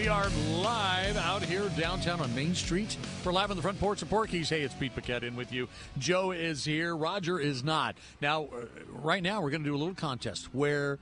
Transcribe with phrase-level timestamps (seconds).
[0.00, 0.30] We are
[0.62, 4.48] live out here downtown on Main Street for Live on the Front Porch of Porky's.
[4.48, 5.68] Hey, it's Pete Paquette in with you.
[5.98, 6.96] Joe is here.
[6.96, 7.96] Roger is not.
[8.22, 10.54] Now, uh, right now, we're going to do a little contest.
[10.54, 10.98] Where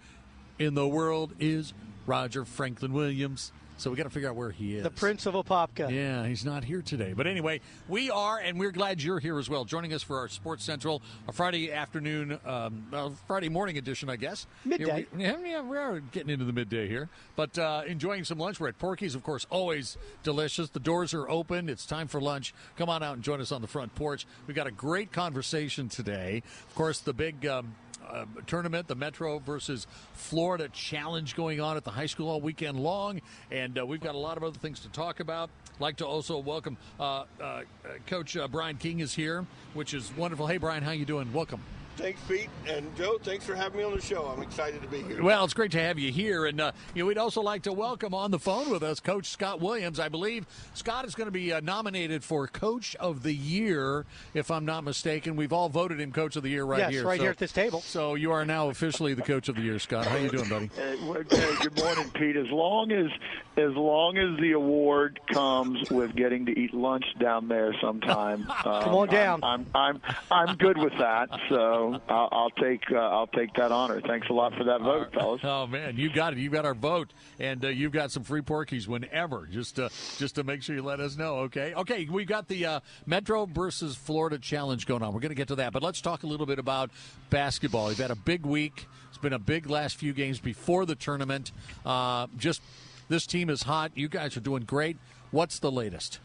[0.59, 1.75] in the world is
[2.07, 3.53] Roger Franklin Williams?
[3.79, 4.83] So we got to figure out where he is.
[4.83, 5.89] The Prince of Apopka.
[5.89, 7.13] Yeah, he's not here today.
[7.13, 10.29] But anyway, we are, and we're glad you're here as well, joining us for our
[10.29, 14.49] Sports Central, a Friday afternoon, um, uh, Friday morning edition, I guess.
[14.65, 15.07] Midday.
[15.17, 18.59] Yeah, we, yeah, we are getting into the midday here, but uh, enjoying some lunch.
[18.59, 20.71] We're at Porky's, of course, always delicious.
[20.71, 21.69] The doors are open.
[21.69, 22.55] It's time for lunch.
[22.77, 24.27] Come on out and join us on the front porch.
[24.49, 26.43] We've got a great conversation today.
[26.69, 27.47] Of course, the big.
[27.47, 27.77] Um,
[28.11, 32.79] uh, tournament, the Metro versus Florida Challenge going on at the high school all weekend
[32.79, 35.51] long, and uh, we've got a lot of other things to talk about.
[35.79, 37.63] Like to also welcome uh, uh,
[38.07, 40.47] Coach Brian King is here, which is wonderful.
[40.47, 41.33] Hey, Brian, how you doing?
[41.33, 41.61] Welcome.
[41.99, 43.19] Thanks, Pete and Joe.
[43.21, 44.27] Thanks for having me on the show.
[44.27, 45.21] I'm excited to be here.
[45.21, 47.73] Well, it's great to have you here, and uh, you know we'd also like to
[47.73, 49.99] welcome on the phone with us Coach Scott Williams.
[49.99, 54.49] I believe Scott is going to be uh, nominated for Coach of the Year, if
[54.49, 55.35] I'm not mistaken.
[55.35, 57.39] We've all voted him Coach of the Year right yes, here, right so, here at
[57.39, 57.81] this table.
[57.81, 60.07] So you are now officially the Coach of the Year, Scott.
[60.07, 60.71] How are you doing, buddy?
[60.81, 61.23] Uh,
[61.61, 62.37] good morning, Pete.
[62.37, 63.11] As long as
[63.57, 68.83] as long as the award comes with getting to eat lunch down there sometime, um,
[68.85, 69.41] come on down.
[69.43, 71.29] I'm I'm I'm, I'm good with that.
[71.49, 74.01] So I'll, I'll take uh, I'll take that honor.
[74.01, 75.41] Thanks a lot for that vote, fellas.
[75.45, 76.39] Oh man, you got it.
[76.39, 79.47] You got our vote, and uh, you've got some free porkies whenever.
[79.47, 81.37] Just uh, just to make sure you let us know.
[81.41, 82.07] Okay, okay.
[82.11, 85.13] We've got the uh, Metro versus Florida challenge going on.
[85.13, 86.91] We're going to get to that, but let's talk a little bit about
[87.31, 87.91] basketball.
[87.91, 88.87] You've had a big week.
[89.09, 91.53] It's been a big last few games before the tournament.
[91.85, 92.63] Uh, just
[93.09, 93.93] this team is hot.
[93.95, 94.97] You guys are doing great.
[95.31, 96.21] What's the latest?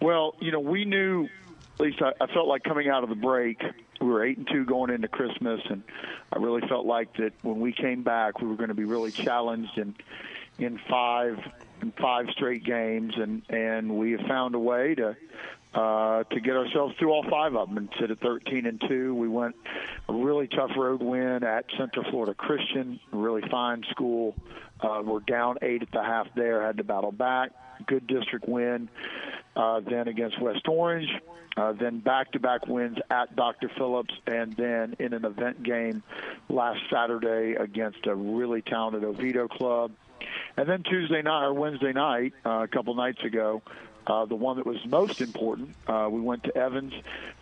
[0.00, 1.28] Well, you know, we knew.
[1.74, 3.60] At least I, I felt like coming out of the break,
[4.02, 5.82] we were eight and two going into Christmas, and
[6.32, 9.12] I really felt like that when we came back, we were going to be really
[9.12, 9.94] challenged in
[10.58, 11.38] in five
[11.80, 15.16] in five straight games, and and we have found a way to
[15.74, 19.14] uh, to get ourselves through all five of them and sit at 13 and two.
[19.14, 19.56] We went
[20.08, 24.34] a really tough road win at Central Florida Christian, really fine school.
[24.80, 27.50] Uh, we're down eight at the half there, had to battle back.
[27.86, 28.88] Good district win.
[29.54, 31.10] Uh, then against West Orange,
[31.58, 33.70] uh, then back-to-back wins at Dr.
[33.76, 36.02] Phillips, and then in an event game
[36.48, 39.92] last Saturday against a really talented Oviedo club.
[40.56, 43.62] And then Tuesday night or Wednesday night, uh, a couple nights ago,
[44.06, 46.92] uh, the one that was most important, uh, we went to Evans,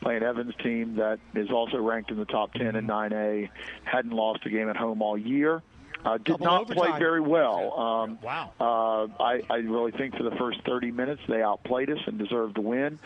[0.01, 3.49] playing Evans team that is also ranked in the top 10 in 9A,
[3.85, 5.63] hadn't lost a game at home all year.
[6.03, 6.77] Uh, did not overtime.
[6.93, 7.79] play very well.
[7.79, 8.53] Um, Wow.
[8.59, 12.55] uh, I, I really think for the first 30 minutes they outplayed us and deserved
[12.55, 12.99] to win.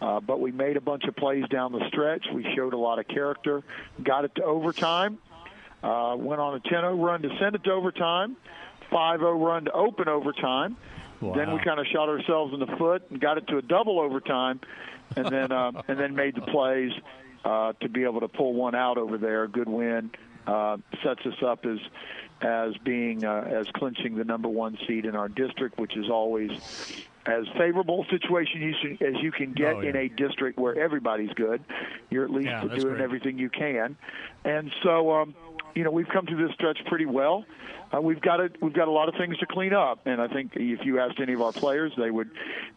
[0.00, 2.26] Uh, but we made a bunch of plays down the stretch.
[2.34, 3.62] We showed a lot of character.
[4.02, 5.18] Got it to overtime.
[5.82, 8.36] Uh, went on a 10-0 run to send it to overtime.
[8.90, 10.76] 5-0 run to open overtime.
[11.20, 14.00] Then we kind of shot ourselves in the foot and got it to a double
[14.00, 14.60] overtime,
[15.16, 16.92] and then uh, and then made the plays
[17.44, 19.46] uh, to be able to pull one out over there.
[19.46, 20.10] Good win
[20.46, 21.78] uh, sets us up as
[22.40, 26.50] as being uh, as clinching the number one seed in our district, which is always
[27.26, 29.90] as favorable situation you as you can get Oh, yeah.
[29.90, 31.62] in a district where everybody's good.
[32.10, 33.00] You're at least Yeah, doing great.
[33.00, 33.96] everything you can,
[34.44, 35.34] and so um,
[35.74, 37.44] you know we've come through this stretch pretty well.
[37.92, 40.28] Uh, we've got a, we've got a lot of things to clean up, and I
[40.28, 42.30] think if you asked any of our players, they would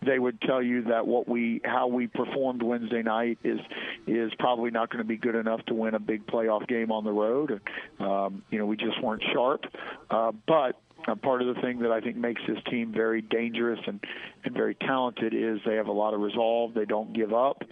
[0.04, 3.60] they would tell you that what we how we performed Wednesday night is
[4.08, 7.04] is probably not going to be good enough to win a big playoff game on
[7.04, 7.62] the road.
[8.00, 9.66] Um, you know, we just weren't sharp,
[10.10, 13.80] uh, but uh, part of the thing that I think makes this team very dangerous
[13.88, 14.00] and,
[14.44, 16.74] and very talented is they have a lot of resolve.
[16.74, 17.64] They don't give up.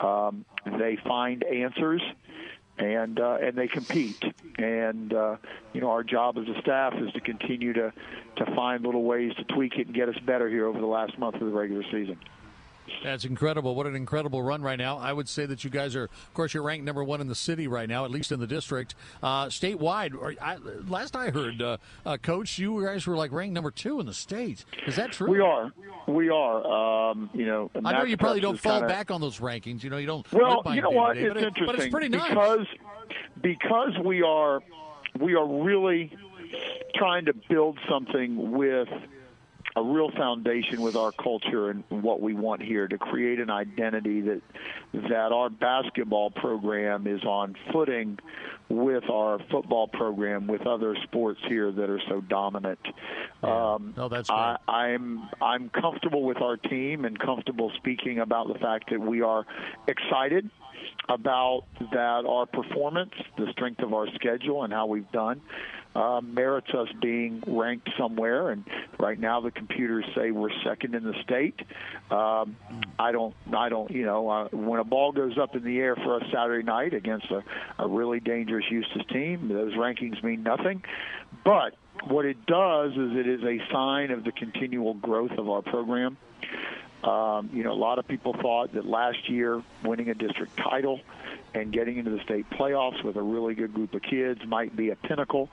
[0.00, 0.44] Um,
[0.78, 2.02] they find answers
[2.80, 4.22] and uh, and they compete.
[4.58, 5.36] And uh,
[5.72, 7.92] you know, our job as a staff is to continue to
[8.36, 11.18] to find little ways to tweak it and get us better here over the last
[11.18, 12.18] month of the regular season.
[13.02, 13.74] That's incredible.
[13.74, 14.98] What an incredible run right now.
[14.98, 17.34] I would say that you guys are, of course, you're ranked number one in the
[17.34, 18.94] city right now, at least in the district.
[19.22, 20.56] Uh, statewide, I,
[20.88, 24.14] last I heard, uh, uh, Coach, you guys were like ranked number two in the
[24.14, 24.64] state.
[24.86, 25.30] Is that true?
[25.30, 25.72] We are.
[26.06, 27.10] We are.
[27.10, 28.88] Um, you know, I know you probably don't fall kinda...
[28.88, 29.82] back on those rankings.
[29.82, 30.30] You know, you don't.
[30.32, 31.14] Well, you know what?
[31.14, 31.62] Day, it's but interesting.
[31.62, 32.28] It, but it's pretty nice.
[32.28, 32.66] Because,
[33.42, 34.60] because we are,
[35.18, 36.12] we are really
[36.94, 38.88] trying to build something with
[39.76, 44.20] a real foundation with our culture and what we want here to create an identity
[44.20, 44.42] that
[44.92, 48.18] that our basketball program is on footing
[48.68, 52.78] with our football program with other sports here that are so dominant.
[53.42, 53.74] Yeah.
[53.74, 54.38] Um, oh, that's great.
[54.38, 59.22] I, I'm I'm comfortable with our team and comfortable speaking about the fact that we
[59.22, 59.46] are
[59.86, 60.50] excited
[61.08, 65.40] about that our performance, the strength of our schedule, and how we've done
[65.94, 68.50] uh, merits us being ranked somewhere.
[68.50, 68.64] And
[68.98, 71.60] right now, the computers say we're second in the state.
[72.10, 72.56] Um,
[72.98, 75.96] I don't, I don't, you know, uh, when a ball goes up in the air
[75.96, 77.42] for us Saturday night against a,
[77.78, 80.82] a really dangerous Eustis team, those rankings mean nothing.
[81.44, 81.74] But
[82.08, 86.16] what it does is it is a sign of the continual growth of our program.
[87.02, 91.00] Um, you know, a lot of people thought that last year winning a district title
[91.54, 94.90] and getting into the state playoffs with a really good group of kids might be
[94.90, 95.48] a pinnacle,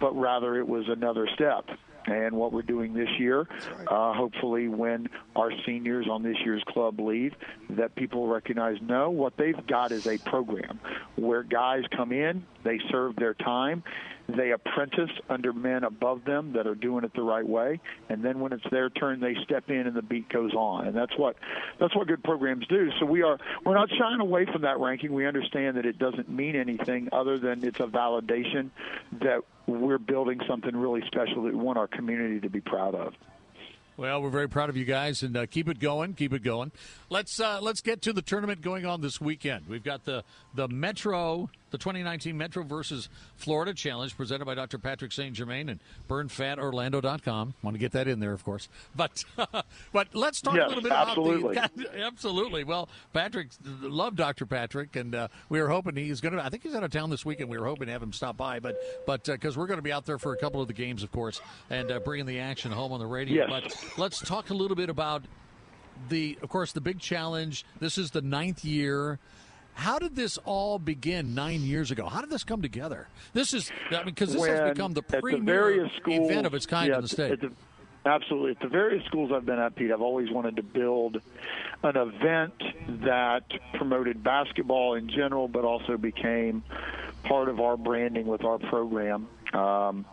[0.00, 1.66] but rather it was another step.
[2.06, 3.46] And what we're doing this year,
[3.86, 7.34] uh, hopefully, when our seniors on this year's club leave,
[7.70, 10.80] that people recognize no, what they've got is a program
[11.16, 13.82] where guys come in, they serve their time,
[14.36, 18.40] they apprentice under men above them that are doing it the right way, and then
[18.40, 20.86] when it's their turn, they step in and the beat goes on.
[20.86, 21.36] And that's what
[21.78, 22.90] that's what good programs do.
[22.98, 25.12] So we are we're not shying away from that ranking.
[25.12, 28.70] We understand that it doesn't mean anything other than it's a validation
[29.20, 29.40] that
[29.78, 33.14] we're building something really special that we want our community to be proud of.
[33.96, 36.72] Well, we're very proud of you guys, and uh, keep it going, keep it going.
[37.10, 39.66] Let's uh, let's get to the tournament going on this weekend.
[39.68, 40.24] We've got the
[40.54, 44.78] the Metro the 2019 Metro versus Florida Challenge presented by Dr.
[44.78, 45.34] Patrick St.
[45.34, 47.54] Germain and burnfatorlando.com.
[47.62, 48.68] Want to get that in there, of course.
[48.94, 49.24] But
[49.92, 51.56] but let's talk yes, a little bit absolutely.
[51.56, 52.64] about the absolutely.
[52.64, 53.48] Well, Patrick
[53.82, 54.46] love Dr.
[54.46, 56.44] Patrick, and uh, we were hoping he's going to.
[56.44, 57.50] I think he's out of town this weekend.
[57.50, 58.76] We were hoping to have him stop by, but
[59.06, 61.02] but because uh, we're going to be out there for a couple of the games,
[61.02, 63.46] of course, and uh, bringing the action home on the radio.
[63.46, 63.50] Yes.
[63.50, 65.22] But let's talk a little bit about
[66.08, 67.64] the, of course, the big challenge.
[67.78, 69.18] This is the ninth year.
[69.80, 72.06] How did this all begin nine years ago?
[72.06, 73.08] How did this come together?
[73.32, 76.52] This is I mean, because this when, has become the premier the schools, event of
[76.52, 77.40] its kind yeah, in the state.
[77.40, 77.50] The,
[78.04, 78.50] absolutely.
[78.50, 81.22] At the various schools I've been at, Pete, I've always wanted to build
[81.82, 82.52] an event
[83.04, 86.62] that promoted basketball in general, but also became
[87.24, 89.28] part of our branding with our program.
[89.54, 90.04] Um,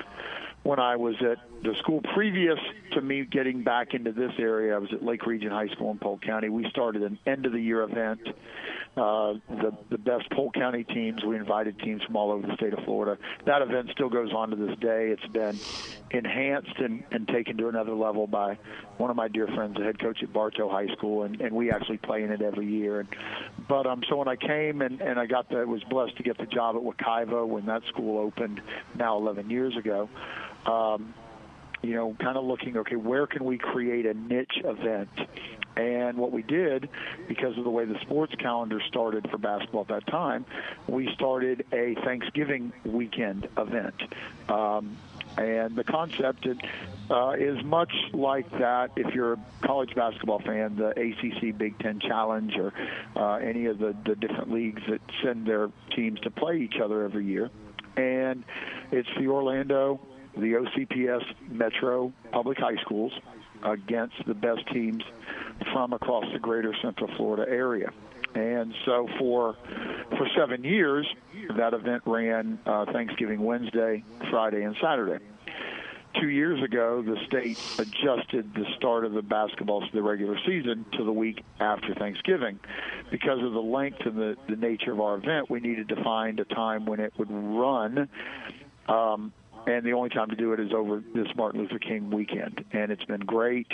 [0.64, 2.60] when I was at the school previous
[2.92, 5.98] to me getting back into this area, I was at Lake Region High School in
[5.98, 6.50] Polk County.
[6.50, 8.22] We started an end of the year event
[8.98, 11.24] uh, the the best Polk County teams.
[11.24, 13.22] We invited teams from all over the state of Florida.
[13.46, 15.10] That event still goes on to this day.
[15.10, 15.60] It's been
[16.10, 18.58] enhanced and, and taken to another level by
[18.98, 21.70] one of my dear friends, the head coach at Bartow High School, and, and we
[21.70, 23.02] actually play in it every year.
[23.02, 23.10] And,
[23.70, 26.40] but um, so when I came and, and I got the was blessed to get
[26.40, 28.62] the job at Wekiva when that school opened
[28.96, 30.10] now 11 years ago.
[30.66, 31.14] Um,
[31.82, 35.10] you know, kind of looking, okay, where can we create a niche event
[35.78, 36.90] and what we did,
[37.28, 40.46] because of the way the sports calendar started for basketball at that time,
[40.88, 43.96] we started a Thanksgiving weekend event.
[44.50, 44.98] Um,
[45.38, 46.48] and the concept
[47.12, 52.00] uh, is much like that if you're a college basketball fan, the ACC Big Ten
[52.00, 52.74] Challenge or
[53.16, 57.04] uh, any of the, the different leagues that send their teams to play each other
[57.04, 57.52] every year.
[57.96, 58.44] And
[58.92, 60.00] it's the Orlando,
[60.38, 63.14] the OCPS Metro Public High Schools
[63.64, 65.04] against the best teams
[65.74, 67.92] from across the greater Central Florida area.
[68.36, 69.56] And so for
[70.12, 71.08] for seven years,
[71.58, 75.24] that event ran uh, Thanksgiving Wednesday, Friday, and Saturday.
[76.20, 81.04] Two years ago, the state adjusted the start of the basketball the regular season to
[81.04, 82.60] the week after Thanksgiving.
[83.12, 86.40] Because of the length and the, the nature of our event, we needed to find
[86.40, 88.10] a time when it would run
[88.88, 89.32] um,
[89.68, 92.90] and the only time to do it is over this Martin Luther King weekend, and
[92.90, 93.68] it's been great.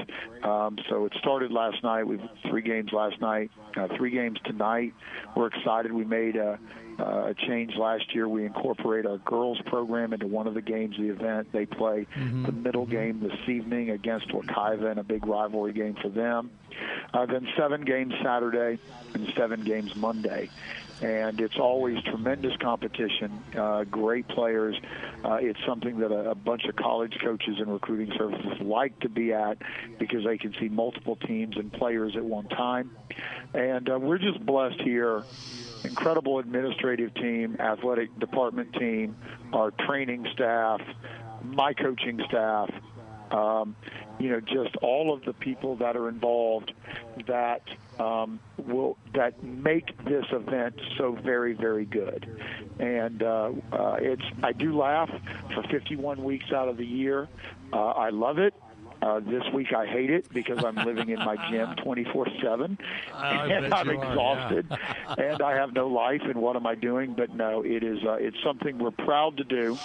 [0.43, 2.05] Um, so it started last night.
[2.05, 2.19] We've
[2.49, 4.93] three games last night, uh, three games tonight.
[5.35, 5.93] We're excited.
[5.93, 6.57] We made a,
[6.97, 8.27] a change last year.
[8.27, 11.49] We incorporate our girls program into one of the games of the event.
[11.51, 12.45] They play mm-hmm.
[12.45, 16.49] the middle game this evening against Wekiva in a big rivalry game for them.
[17.13, 18.79] Uh, then seven games Saturday
[19.13, 20.49] and seven games Monday
[21.03, 24.75] and it's always tremendous competition, uh, great players.
[25.23, 29.09] Uh, it's something that a, a bunch of college coaches and recruiting services like to
[29.09, 29.57] be at
[29.99, 32.91] because they can see multiple teams and players at one time.
[33.53, 35.23] And uh, we're just blessed here.
[35.83, 39.17] Incredible administrative team, athletic department team,
[39.51, 40.79] our training staff,
[41.43, 42.69] my coaching staff,
[43.31, 43.75] um,
[44.23, 46.71] you know, just all of the people that are involved
[47.27, 47.61] that
[47.99, 52.25] um, will that make this event so very very good.
[52.79, 55.09] And uh, uh, it's I do laugh
[55.53, 57.27] for 51 weeks out of the year.
[57.73, 58.53] Uh, I love it.
[59.01, 62.77] Uh, this week I hate it because I'm living in my gym 24 seven,
[63.13, 64.79] and I'm exhausted, are,
[65.17, 65.33] yeah.
[65.33, 66.21] and I have no life.
[66.23, 67.13] And what am I doing?
[67.13, 67.99] But no, it is.
[68.05, 69.77] Uh, it's something we're proud to do.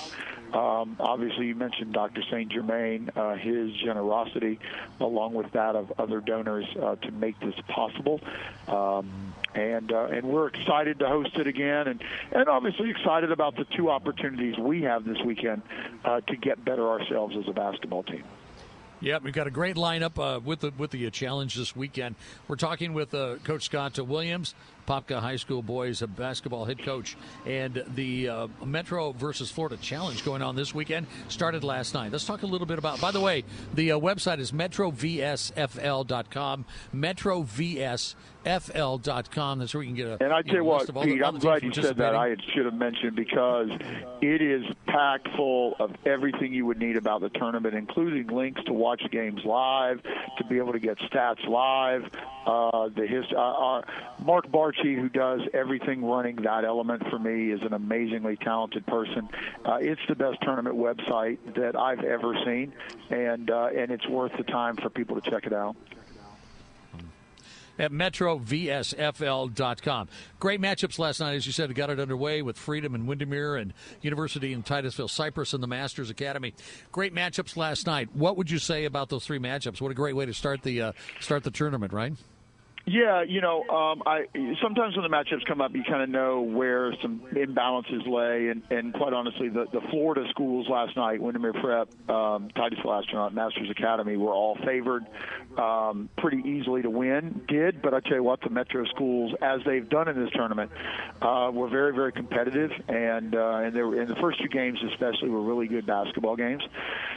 [0.52, 2.22] Um, obviously, you mentioned Dr.
[2.22, 2.50] St.
[2.50, 4.58] Germain, uh, his generosity,
[5.00, 8.20] along with that of other donors, uh, to make this possible.
[8.66, 12.02] Um, and uh, and we're excited to host it again, and
[12.32, 15.62] and obviously excited about the two opportunities we have this weekend
[16.04, 18.24] uh, to get better ourselves as a basketball team.
[19.00, 22.16] Yeah, we've got a great lineup uh, with the with the uh, challenge this weekend.
[22.46, 24.54] We're talking with uh, Coach Scott Williams,
[24.88, 30.40] Apopka High School boys basketball head coach, and the uh, Metro versus Florida Challenge going
[30.40, 32.10] on this weekend started last night.
[32.10, 32.98] Let's talk a little bit about.
[33.00, 36.64] By the way, the uh, website is metrovsfl.com.
[36.94, 38.14] Metrovs
[38.44, 39.58] FL.com.
[39.58, 40.24] That's where you can get a.
[40.24, 42.14] And I tell you, what, the, Pete, I'm glad you said that.
[42.14, 43.70] I should have mentioned because
[44.20, 48.72] it is packed full of everything you would need about the tournament, including links to
[48.72, 52.04] watch games live, to be able to get stats live.
[52.46, 53.84] Uh, the his, uh, our,
[54.24, 59.28] Mark Barchi, who does everything running that element for me, is an amazingly talented person.
[59.64, 62.72] Uh, it's the best tournament website that I've ever seen,
[63.10, 65.76] and uh, and it's worth the time for people to check it out
[67.78, 70.08] at metrovsfl.com.
[70.40, 71.74] Great matchups last night, as you said.
[71.74, 76.10] Got it underway with Freedom and Windermere and University in Titusville, Cypress, and the Masters
[76.10, 76.54] Academy.
[76.92, 78.08] Great matchups last night.
[78.14, 79.80] What would you say about those three matchups?
[79.80, 82.12] What a great way to start the uh, start the tournament, right?
[82.90, 84.24] Yeah, you know, um, I
[84.62, 88.62] sometimes when the matchups come up, you kind of know where some imbalances lay, and,
[88.70, 93.68] and quite honestly, the, the Florida schools last night, Windermere Prep, um, Titusville Astronaut, Masters
[93.70, 95.04] Academy, were all favored
[95.58, 97.42] um, pretty easily to win.
[97.46, 100.70] Did, but I tell you what, the Metro schools, as they've done in this tournament,
[101.20, 104.78] uh, were very, very competitive, and uh, and they were in the first two games,
[104.92, 106.62] especially, were really good basketball games.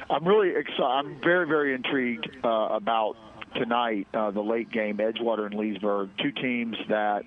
[0.10, 0.82] I'm really excited.
[0.82, 3.16] I'm very, very intrigued uh, about
[3.56, 7.24] tonight, uh, the late game, Edgewater and Leesburg, two teams that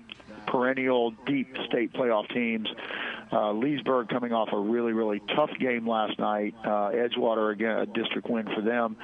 [0.47, 2.67] perennial deep state playoff teams
[3.31, 6.53] uh, Leesburg coming off a really, really tough game last night.
[6.63, 8.97] Uh, Edgewater, again, a district win for them.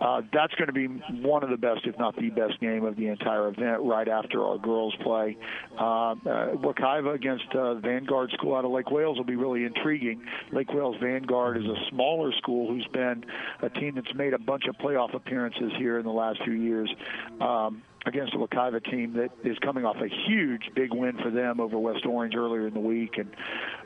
[0.00, 0.86] Uh, that's going to be
[1.22, 4.44] one of the best, if not the best game of the entire event right after
[4.44, 5.36] our girls play.
[5.78, 10.22] Uh, uh, against uh, Vanguard School out of Lake Wales will be really intriguing.
[10.52, 13.24] Lake Wales Vanguard is a smaller school who's been
[13.62, 16.92] a team that's made a bunch of playoff appearances here in the last few years.
[17.40, 21.60] Um, against a Wekiva team that is coming off a huge big win for them
[21.60, 23.30] over West Orange earlier in the week, and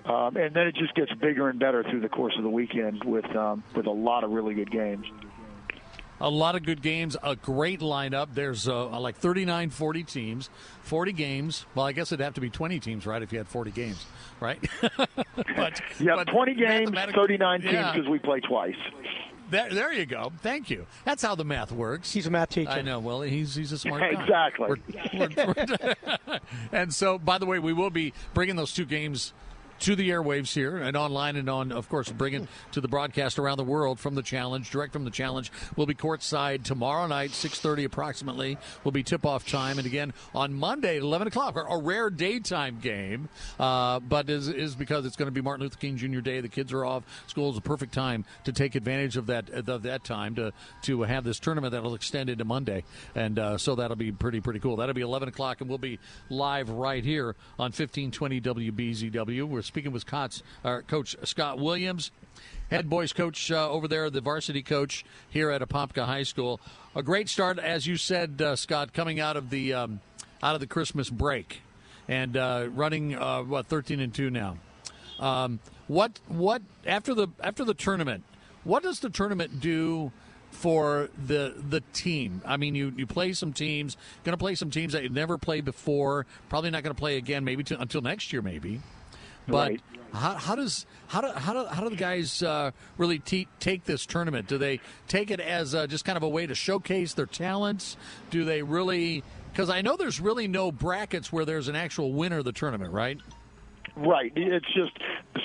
[0.04, 3.02] um, and then it just gets bigger and better through the course of the weekend
[3.04, 5.06] with um, with a lot of really good games.
[6.22, 8.34] A lot of good games, a great lineup.
[8.34, 10.50] There's uh, like 39, 40 teams,
[10.82, 11.64] 40 games.
[11.74, 14.04] Well, I guess it'd have to be 20 teams, right, if you had 40 games,
[14.38, 14.58] right?
[15.56, 18.10] but Yeah, but 20 games, 39 teams because yeah.
[18.10, 18.74] we play twice.
[19.50, 20.32] There, there you go.
[20.42, 20.86] Thank you.
[21.04, 22.12] That's how the math works.
[22.12, 22.70] He's a math teacher.
[22.70, 23.00] I know.
[23.00, 24.20] Well, he's he's a smart guy.
[24.22, 24.68] exactly.
[25.14, 25.54] We're, we're,
[26.26, 26.38] we're,
[26.72, 29.32] and so, by the way, we will be bringing those two games
[29.80, 33.58] to the airwaves here and online and on, of course, bringing to the broadcast around
[33.58, 35.50] the world from the challenge, direct from the challenge.
[35.76, 39.78] We'll be courtside tomorrow night, 6.30 approximately, will be tip-off time.
[39.78, 44.74] And again, on Monday at 11 o'clock, a rare daytime game, uh, but is, is
[44.74, 46.20] because it's going to be Martin Luther King Jr.
[46.20, 46.40] Day.
[46.40, 47.04] The kids are off.
[47.26, 51.02] School is a perfect time to take advantage of that of that time to, to
[51.02, 52.84] have this tournament that'll extend into Monday.
[53.14, 54.76] And uh, so that'll be pretty, pretty cool.
[54.76, 59.44] That'll be 11 o'clock, and we'll be live right here on 1520 WBZW.
[59.44, 62.10] We're speaking with uh, Coach Scott Williams,
[62.70, 66.60] head boys coach uh, over there, the varsity coach here at Apopka High School.
[66.96, 70.00] A great start, as you said, uh, Scott, coming out of the um,
[70.42, 71.62] out of the Christmas break
[72.08, 74.58] and uh, running uh, what thirteen and two now.
[75.20, 78.24] Um, what what after the after the tournament?
[78.64, 80.10] What does the tournament do?
[80.50, 82.42] for the the team.
[82.44, 85.38] I mean, you you play some teams, going to play some teams that you've never
[85.38, 86.26] played before.
[86.48, 88.80] Probably not going to play again, maybe to, until next year, maybe.
[89.50, 89.80] But Right.
[90.12, 93.84] how, how does how do how do, how do the guys uh, really te- take
[93.84, 94.48] this tournament?
[94.48, 97.96] Do they take it as uh, just kind of a way to showcase their talents?
[98.30, 99.22] Do they really?
[99.52, 102.92] Because I know there's really no brackets where there's an actual winner of the tournament,
[102.92, 103.18] right?
[103.96, 104.32] Right.
[104.36, 104.92] It's just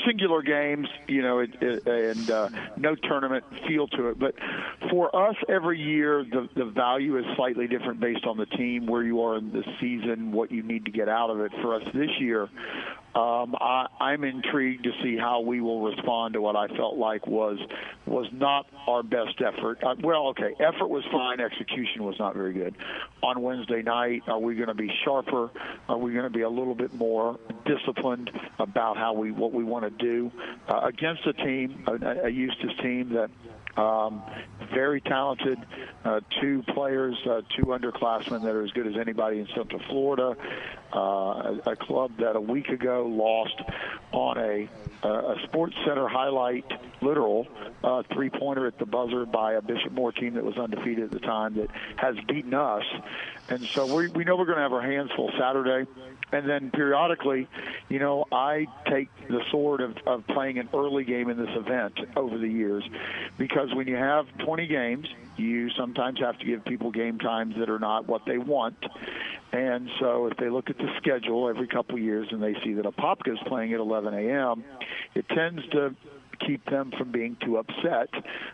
[0.06, 4.20] singular games, you know, it, it, and uh, no tournament feel to it.
[4.20, 4.36] But
[4.92, 9.02] for us, every year the the value is slightly different based on the team, where
[9.04, 11.52] you are in the season, what you need to get out of it.
[11.62, 12.48] For us this year,
[13.16, 17.26] um, I, I'm intrigued to see how we will respond to what I felt like
[17.26, 17.58] was
[18.06, 19.82] was not our best effort.
[19.82, 22.76] Uh, well, okay, effort was fine, execution was not very good.
[23.24, 25.50] On Wednesday night, are we going to be sharper?
[25.88, 29.64] Are we going to be a little bit more disciplined about how we what we
[29.64, 30.30] want to do
[30.68, 33.30] uh, against a team, a, a Eustis team that
[33.78, 34.24] um,
[34.74, 35.60] very talented,
[36.04, 40.36] uh, two players, uh, two underclassmen that are as good as anybody in Central Florida.
[40.94, 41.00] Uh,
[41.66, 43.60] a, a club that a week ago lost
[44.14, 44.70] on a,
[45.04, 46.66] a Sports Center highlight,
[47.02, 47.48] literal
[47.84, 51.20] uh, three-pointer at the buzzer by a Bishop Moore team that was undefeated at the
[51.20, 52.84] time that has beaten us.
[53.48, 55.90] And so we, we know we're going to have our hands full Saturday.
[56.32, 57.48] And then periodically,
[57.90, 61.94] you know, I take the sword of, of playing an early game in this event
[62.16, 62.84] over the years
[63.38, 67.70] because when you have 20 games, you sometimes have to give people game times that
[67.70, 68.78] are not what they want.
[69.52, 72.74] And so if they look at the schedule every couple of years and they see
[72.74, 74.64] that Apopka is playing at 11 a.m.,
[75.14, 75.96] it tends to
[76.36, 78.10] keep them from being too upset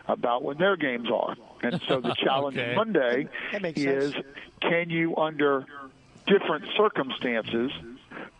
[0.06, 1.34] about when their games are.
[1.62, 2.74] And so the challenge Okay.
[2.74, 3.28] Monday
[3.76, 4.24] is sense.
[4.60, 5.64] can you, under
[6.26, 7.70] different circumstances,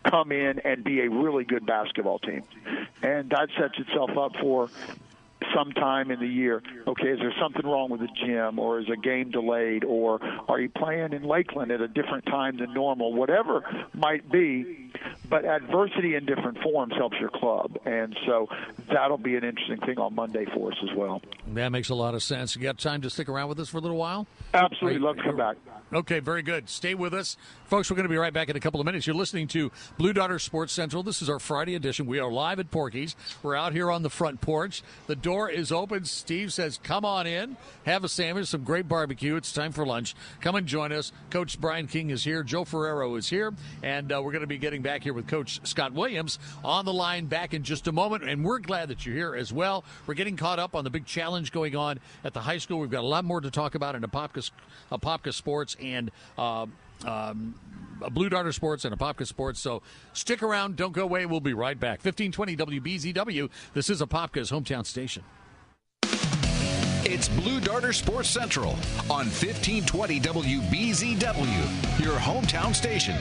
[0.09, 2.43] come in and be a really good basketball team?
[3.01, 4.69] And that sets itself up for
[5.55, 8.95] sometime in the year, okay, is there something wrong with the gym or is a
[8.97, 13.13] game delayed or are you playing in Lakeland at a different time than normal?
[13.13, 14.91] Whatever might be,
[15.29, 17.77] but adversity in different forms helps your club.
[17.85, 18.47] And so
[18.91, 21.21] that'll be an interesting thing on Monday for us as well.
[21.53, 22.55] That makes a lot of sense.
[22.55, 24.27] You got time to stick around with us for a little while?
[24.53, 24.99] Absolutely.
[24.99, 25.57] You- Love to come back.
[25.93, 26.69] Okay, very good.
[26.69, 27.37] Stay with us.
[27.65, 29.05] Folks, we're going to be right back in a couple of minutes.
[29.05, 31.03] You're listening to Blue Darter Sports Central.
[31.03, 32.07] This is our Friday edition.
[32.07, 33.15] We are live at Porky's.
[33.43, 34.81] We're out here on the front porch.
[35.05, 36.05] The door is open.
[36.05, 39.35] Steve says, Come on in, have a sandwich, some great barbecue.
[39.35, 40.15] It's time for lunch.
[40.41, 41.11] Come and join us.
[41.29, 42.43] Coach Brian King is here.
[42.43, 43.53] Joe Ferrero is here.
[43.81, 46.93] And uh, we're going to be getting back here with Coach Scott Williams on the
[46.93, 48.23] line back in just a moment.
[48.23, 49.83] And we're glad that you're here as well.
[50.05, 52.79] We're getting caught up on the big challenge going on at the high school.
[52.79, 54.51] We've got a lot more to talk about in Apopka,
[54.91, 56.67] Apopka Sports and uh,
[57.05, 57.55] um,
[58.11, 59.59] Blue Darter Sports and Apopka Sports.
[59.59, 59.81] So
[60.13, 60.75] stick around.
[60.75, 61.25] Don't go away.
[61.25, 62.03] We'll be right back.
[62.03, 63.49] 1520 WBZW.
[63.73, 65.23] This is Apopka's hometown station.
[67.05, 68.71] It's Blue Darter Sports Central
[69.09, 73.17] on 1520 WBZW, your hometown station.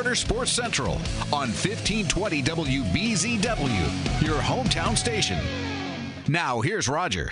[0.00, 0.94] Darter Sports Central
[1.30, 5.38] on 1520 WBZW, your hometown station.
[6.26, 7.28] Now, here's Roger.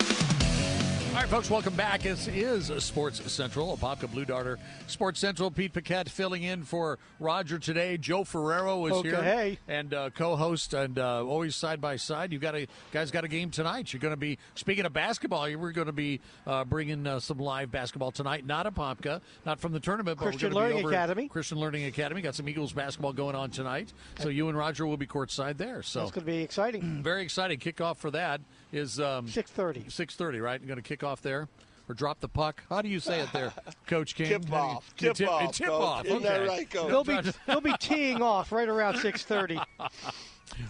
[1.18, 2.02] All right, folks, welcome back.
[2.02, 5.50] This is Sports Central, Apopka Blue Darter Sports Central.
[5.50, 7.96] Pete Paquette filling in for Roger today.
[7.98, 9.58] Joe Ferrero is Okay, here hey.
[9.66, 12.32] and uh, co-host, and uh, always side by side.
[12.32, 13.92] You got a guys got a game tonight.
[13.92, 15.48] You're going to be speaking of basketball.
[15.48, 18.46] You were going to be uh, bringing uh, some live basketball tonight.
[18.46, 21.28] Not a Apopka, not from the tournament, but Christian we're gonna be Learning Academy.
[21.28, 23.92] Christian Learning Academy got some Eagles basketball going on tonight.
[24.20, 25.82] So you and Roger will be courtside there.
[25.82, 26.82] So it's going to be exciting.
[27.02, 27.58] very exciting.
[27.58, 28.40] Kickoff for that
[28.72, 29.84] is um, Six thirty.
[29.88, 30.60] Six thirty, right?
[30.60, 31.48] You're going to kick off there,
[31.88, 32.62] or drop the puck.
[32.68, 33.52] How do you say it there,
[33.86, 34.26] Coach King?
[34.28, 34.94] Tip How do you- off.
[34.98, 35.82] Yeah, Tip off, Tip Coach.
[35.82, 36.04] off.
[36.06, 36.88] Isn't that right, Coach?
[36.88, 39.58] They'll be they'll be teeing off right around six thirty.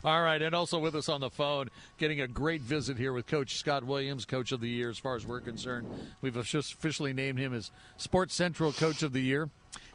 [0.04, 3.26] All right, and also with us on the phone, getting a great visit here with
[3.26, 5.86] Coach Scott Williams, Coach of the Year, as far as we're concerned.
[6.20, 9.48] We've just officially named him as Sports Central Coach of the Year.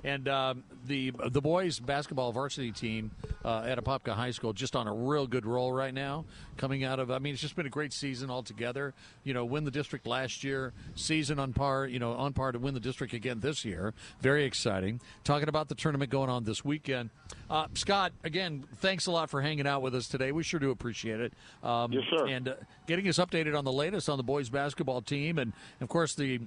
[0.04, 3.12] And um, the the boys basketball varsity team
[3.46, 6.26] uh, at Apopka High School just on a real good roll right now.
[6.58, 8.94] Coming out of, I mean, it's just been a great season altogether.
[9.24, 11.88] You know, win the district last year, season on par.
[11.88, 13.94] You know, on par to win the district again this year.
[14.20, 15.00] Very exciting.
[15.24, 17.10] Talking about the tournament going on this weekend.
[17.50, 20.32] Uh, Scott, again, thanks a lot for hanging out with us today.
[20.32, 21.34] We sure do appreciate it.
[21.64, 22.28] Um, Yes, sir.
[22.28, 22.56] And uh,
[22.88, 26.42] getting us updated on the latest on the boys basketball team, and of course the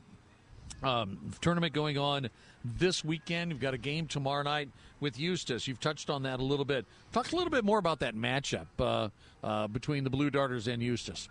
[0.83, 2.29] um, tournament going on
[2.65, 3.51] this weekend.
[3.51, 4.69] You've got a game tomorrow night
[5.01, 5.67] with Eustis.
[5.67, 6.87] You've touched on that a little bit.
[7.13, 9.09] Talk a little bit more about that matchup uh,
[9.45, 11.29] uh, between the Blue Darters and Eustis.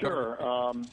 [0.00, 0.42] Sure.
[0.42, 0.84] Um,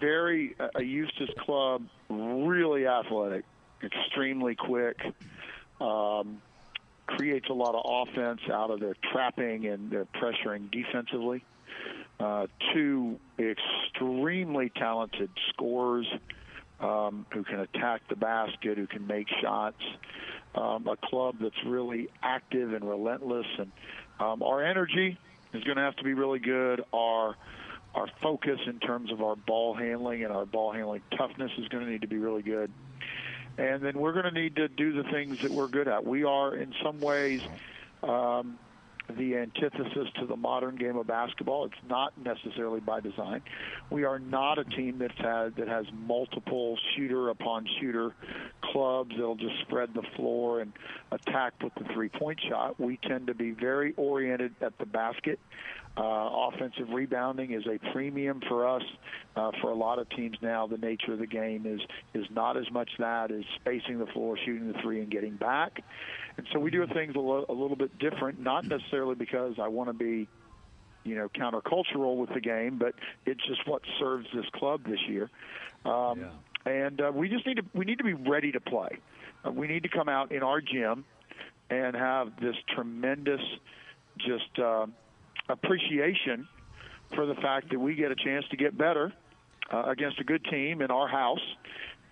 [0.00, 3.44] very a Eustis club, really athletic,
[3.82, 4.96] extremely quick,
[5.80, 6.42] um,
[7.06, 11.44] creates a lot of offense out of their trapping and their pressuring defensively.
[12.20, 16.06] Uh, two extremely talented scorers
[16.80, 19.82] um, who can attack the basket, who can make shots.
[20.54, 23.70] Um, a club that's really active and relentless, and
[24.18, 25.16] um, our energy
[25.52, 26.82] is going to have to be really good.
[26.92, 27.36] Our
[27.94, 31.84] our focus in terms of our ball handling and our ball handling toughness is going
[31.84, 32.70] to need to be really good.
[33.56, 36.04] And then we're going to need to do the things that we're good at.
[36.04, 37.40] We are, in some ways,
[38.02, 38.58] um,
[39.16, 41.64] the antithesis to the modern game of basketball.
[41.64, 43.42] It's not necessarily by design.
[43.90, 48.14] We are not a team that's had that has multiple shooter upon shooter
[48.62, 50.72] clubs that'll just spread the floor and
[51.10, 52.78] attack with the three point shot.
[52.78, 55.38] We tend to be very oriented at the basket.
[55.96, 58.82] Uh, offensive rebounding is a premium for us.
[59.34, 61.80] Uh, for a lot of teams now, the nature of the game is
[62.14, 65.82] is not as much that as spacing the floor, shooting the three, and getting back.
[66.38, 69.66] And so we do things a, lo- a little bit different, not necessarily because I
[69.66, 70.28] want to be,
[71.02, 72.94] you know, countercultural with the game, but
[73.26, 75.30] it's just what serves this club this year.
[75.84, 76.30] Um, yeah.
[76.64, 78.98] And uh, we just need to we need to be ready to play.
[79.44, 81.04] Uh, we need to come out in our gym
[81.70, 83.40] and have this tremendous
[84.18, 84.86] just uh,
[85.48, 86.46] appreciation
[87.14, 89.12] for the fact that we get a chance to get better
[89.72, 91.42] uh, against a good team in our house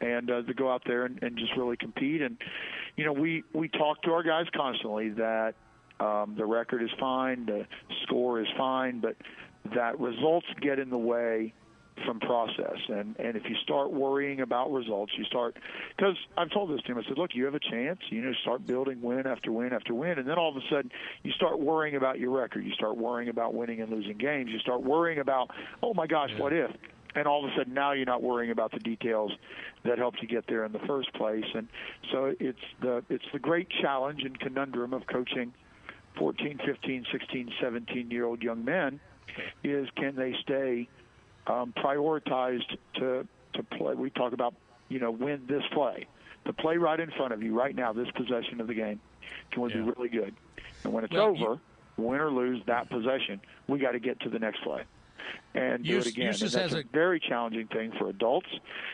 [0.01, 2.23] and uh, to go out there and, and just really compete.
[2.23, 2.37] And
[2.97, 5.55] you know, we we talk to our guys constantly that
[6.01, 7.67] um, the record is fine, the
[8.03, 9.17] score is fine, but
[9.75, 11.53] that results get in the way
[12.05, 12.77] from process.
[12.89, 15.57] And and if you start worrying about results, you start
[15.97, 16.99] because I've told this team.
[16.99, 17.99] I said, look, you have a chance.
[18.11, 20.91] You know, start building win after win after win, and then all of a sudden
[21.23, 22.65] you start worrying about your record.
[22.65, 24.51] You start worrying about winning and losing games.
[24.51, 25.51] You start worrying about,
[25.83, 26.43] oh my gosh, yeah.
[26.43, 26.71] what if?
[27.17, 29.33] And all of a sudden now you're not worrying about the details
[29.85, 31.45] that helped you get there in the first place.
[31.55, 31.67] And
[32.13, 35.53] so it's the it's the great challenge and conundrum of coaching
[36.19, 39.01] 14, 15, 16, 17 year old young men
[39.65, 40.89] is can they stay
[41.47, 43.95] um, prioritized to to play?
[43.95, 44.55] We talk about
[44.89, 46.07] you know win this play,
[46.45, 49.01] the play right in front of you right now, this possession of the game.
[49.53, 49.77] Can we yeah.
[49.77, 50.35] be really good?
[50.85, 51.61] And when it's well, over, you,
[51.97, 54.85] win or lose that possession, we got to get to the next play
[55.55, 56.29] and do it again.
[56.29, 58.49] And that's a, a, very challenging thing for adults,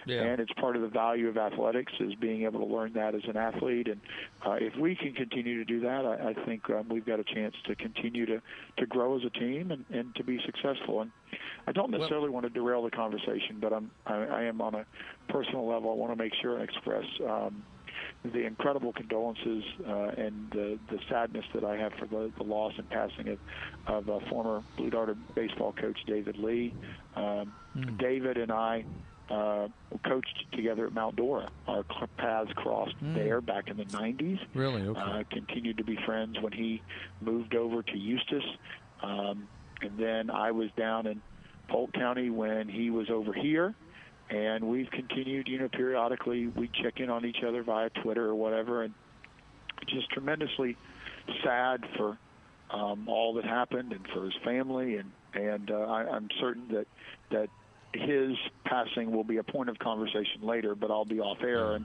[0.07, 0.23] yeah.
[0.23, 3.23] and it's part of the value of athletics is being able to learn that as
[3.29, 3.89] an athlete.
[3.89, 4.01] And
[4.47, 7.25] uh, if we can continue to do that, I, I think um, we've got a
[7.25, 8.41] chance to continue to
[8.79, 11.01] to grow as a team and, and to be successful.
[11.01, 11.11] And
[11.67, 14.75] I don't necessarily well, want to derail the conversation, but I'm I, I am on
[14.75, 14.87] a
[15.29, 15.91] personal level.
[15.91, 17.05] I want to make sure I express.
[17.29, 17.65] Um,
[18.25, 22.73] the incredible condolences uh, and the, the sadness that I have for the, the loss
[22.77, 23.39] and passing of,
[23.87, 26.73] of uh, former Blue Darter baseball coach David Lee.
[27.17, 27.99] Um, mm.
[27.99, 28.85] David and I
[29.29, 29.69] uh,
[30.07, 31.51] coached together at Mount Dora.
[31.67, 31.85] Our
[32.17, 33.15] paths crossed mm.
[33.15, 34.39] there back in the 90s.
[34.55, 34.83] Really?
[34.83, 35.01] Okay.
[35.01, 36.81] Uh, continued to be friends when he
[37.21, 38.45] moved over to Eustis.
[39.03, 39.49] Um,
[39.81, 41.21] and then I was down in
[41.69, 43.75] Polk County when he was over here
[44.31, 48.35] and we've continued, you know, periodically we check in on each other via Twitter or
[48.35, 48.95] whatever, and
[49.89, 50.77] just tremendously
[51.45, 52.19] sad for
[52.71, 56.87] um, all that happened and for his family, and and uh, I, I'm certain that
[57.31, 57.49] that
[57.95, 61.75] his passing will be a point of conversation later, but I'll be off air.
[61.75, 61.85] And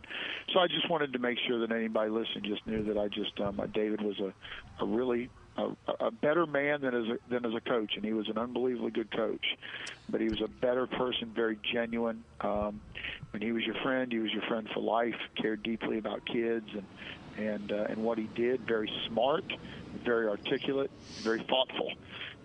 [0.54, 3.40] so I just wanted to make sure that anybody listening just knew that I just
[3.42, 4.34] um, David was a,
[4.84, 8.14] a really a, a better man than as a, than as a coach, and he
[8.14, 9.46] was an unbelievably good coach.
[10.10, 12.24] But he was a better person, very genuine.
[12.42, 12.82] Um,
[13.32, 15.16] when he was your friend, he was your friend for life.
[15.36, 16.86] Cared deeply about kids and
[17.38, 18.62] and uh, and what he did.
[18.62, 19.44] Very smart,
[20.06, 20.92] very articulate,
[21.22, 21.92] very thoughtful.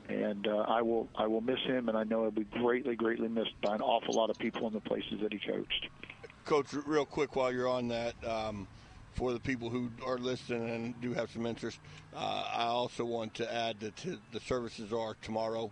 [0.08, 3.28] And uh, I will I will miss him, and I know he'll be greatly greatly
[3.28, 5.88] missed by an awful lot of people in the places that he coached.
[6.44, 8.14] Coach, real quick while you're on that.
[8.24, 8.66] Um,
[9.14, 11.78] for the people who are listening and do have some interest.
[12.14, 13.96] Uh, I also want to add that
[14.32, 15.70] the services are tomorrow,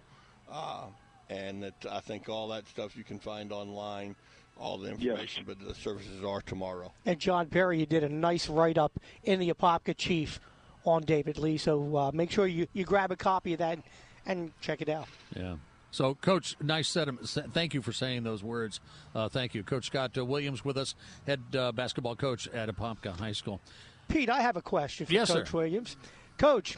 [0.50, 0.86] uh,
[1.28, 4.14] and that I think all that stuff you can find online,
[4.58, 5.56] all the information, yes.
[5.56, 6.92] but the services are tomorrow.
[7.06, 10.40] And John Perry, you did a nice write up in the Apopka Chief
[10.84, 13.78] on David Lee, so uh, make sure you, you grab a copy of that
[14.26, 15.06] and check it out.
[15.34, 15.56] Yeah.
[15.90, 17.08] So, Coach, nice set.
[17.52, 18.80] Thank you for saying those words.
[19.14, 20.94] Uh, thank you, Coach Scott uh, Williams, with us,
[21.26, 23.60] head uh, basketball coach at Apopka High School.
[24.08, 25.56] Pete, I have a question for yes, Coach sir.
[25.56, 25.96] Williams.
[26.38, 26.76] Coach,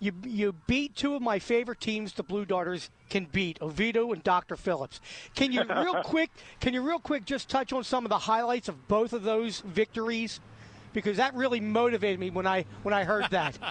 [0.00, 4.22] you you beat two of my favorite teams the Blue Darters can beat, Oviedo and
[4.22, 4.56] Dr.
[4.56, 5.00] Phillips.
[5.34, 6.30] Can you real quick?
[6.60, 9.60] Can you real quick just touch on some of the highlights of both of those
[9.60, 10.40] victories?
[10.94, 13.58] Because that really motivated me when I when I heard that.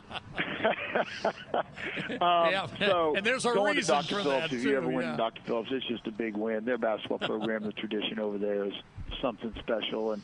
[2.10, 4.16] Um, Yeah, so and there's a going reason to Dr.
[4.18, 5.18] for Phillips, that, If you ever too, win yeah.
[5.18, 5.42] Dr.
[5.46, 6.64] Phillips, it's just a big win.
[6.64, 8.74] Their basketball program, the tradition over there is
[9.22, 10.22] something special, and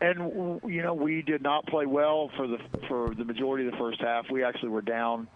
[0.00, 2.58] and you know we did not play well for the
[2.88, 4.26] for the majority of the first half.
[4.30, 5.28] We actually were down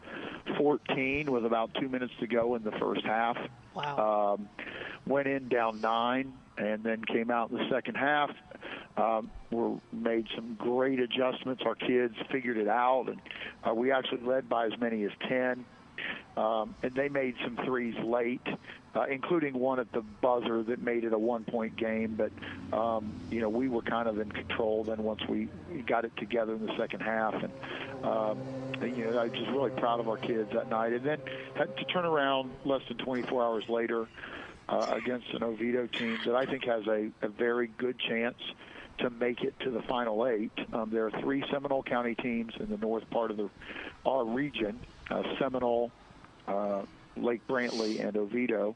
[0.58, 3.36] 14 with about two minutes to go in the first half.
[3.74, 4.34] Wow.
[4.36, 4.48] Um,
[5.06, 8.30] went in down nine, and then came out in the second half.
[8.96, 11.62] Um, we made some great adjustments.
[11.64, 13.20] Our kids figured it out, and
[13.66, 15.64] uh, we actually led by as many as ten.
[16.36, 18.46] Um, and they made some threes late,
[18.94, 22.16] uh, including one at the buzzer that made it a one-point game.
[22.16, 22.32] But
[22.76, 24.84] um, you know, we were kind of in control.
[24.84, 25.48] Then once we
[25.86, 27.52] got it together in the second half, and
[28.04, 28.38] um,
[28.82, 30.92] you know, I was just really proud of our kids that night.
[30.92, 31.18] And then
[31.54, 34.08] had to turn around less than 24 hours later
[34.68, 38.36] uh, against an Oviedo team that I think has a, a very good chance
[39.02, 40.52] to make it to the final eight.
[40.72, 43.50] Um, there are three Seminole County teams in the north part of the
[44.06, 45.90] our region: uh, Seminole,
[46.48, 46.82] uh,
[47.16, 48.74] Lake Brantley, and Oviedo.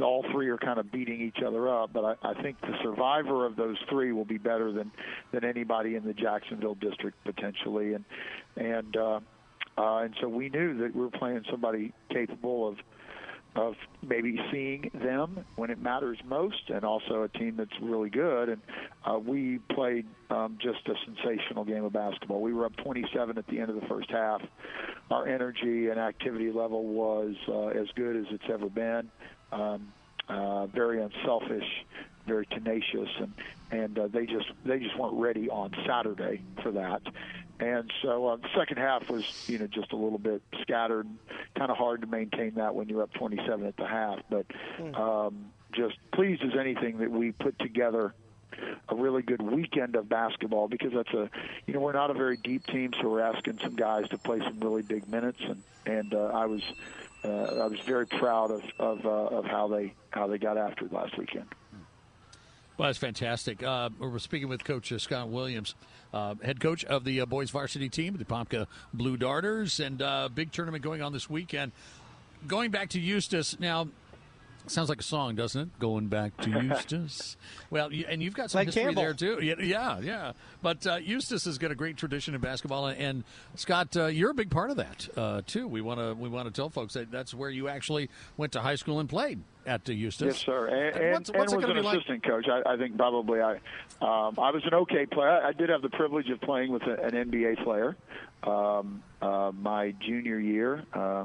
[0.00, 3.46] All three are kind of beating each other up, but I, I think the survivor
[3.46, 4.90] of those three will be better than
[5.32, 8.04] than anybody in the Jacksonville district potentially, and
[8.56, 9.20] and uh,
[9.76, 12.78] uh, and so we knew that we were playing somebody capable of
[13.58, 13.74] of
[14.06, 18.50] maybe seeing them when it matters most, and also a team that's really good.
[18.50, 18.62] And
[19.04, 22.40] uh, we played um, just a sensational game of basketball.
[22.40, 24.42] We were up 27 at the end of the first half.
[25.10, 29.10] Our energy and activity level was uh, as good as it's ever been.
[29.50, 29.92] Um,
[30.28, 31.84] uh, very unselfish,
[32.28, 33.32] very tenacious, and
[33.70, 37.02] and uh, they just they just weren't ready on Saturday for that.
[37.60, 41.08] And so uh, the second half was, you know, just a little bit scattered,
[41.56, 44.20] kind of hard to maintain that when you're up 27 at the half.
[44.30, 44.46] But
[44.94, 48.14] um, just pleased as anything that we put together
[48.88, 51.28] a really good weekend of basketball because that's a,
[51.66, 54.38] you know, we're not a very deep team, so we're asking some guys to play
[54.38, 56.62] some really big minutes, and and uh, I was.
[57.24, 60.84] Uh, I was very proud of of, uh, of how they how they got after
[60.84, 61.46] it last weekend.
[62.78, 63.64] Well, that's fantastic.
[63.64, 65.74] Uh, we're speaking with Coach uh, Scott Williams,
[66.14, 70.28] uh, head coach of the uh, boys varsity team, the Apopka Blue Darters, and uh,
[70.32, 71.72] big tournament going on this weekend.
[72.46, 73.88] Going back to Eustis now.
[74.66, 75.78] Sounds like a song, doesn't it?
[75.78, 77.36] Going back to Eustis.
[77.70, 79.02] well, you, and you've got some Like history Campbell.
[79.02, 79.38] there too.
[79.42, 80.32] Yeah, yeah.
[80.62, 84.30] But uh, Eustis has got a great tradition in basketball, and, and Scott, uh, you're
[84.30, 85.66] a big part of that uh, too.
[85.66, 88.60] We want to we want to tell folks that that's where you actually went to
[88.60, 90.26] high school and played at Eustis.
[90.26, 90.66] Yes, sir.
[90.66, 91.96] And, and, what's, what's and it was an be like?
[91.96, 92.46] assistant coach.
[92.48, 93.52] I, I think probably I
[94.02, 95.30] um, I was an okay player.
[95.30, 97.96] I, I did have the privilege of playing with a, an NBA player
[98.42, 100.82] um, uh, my junior year.
[100.92, 101.24] Uh,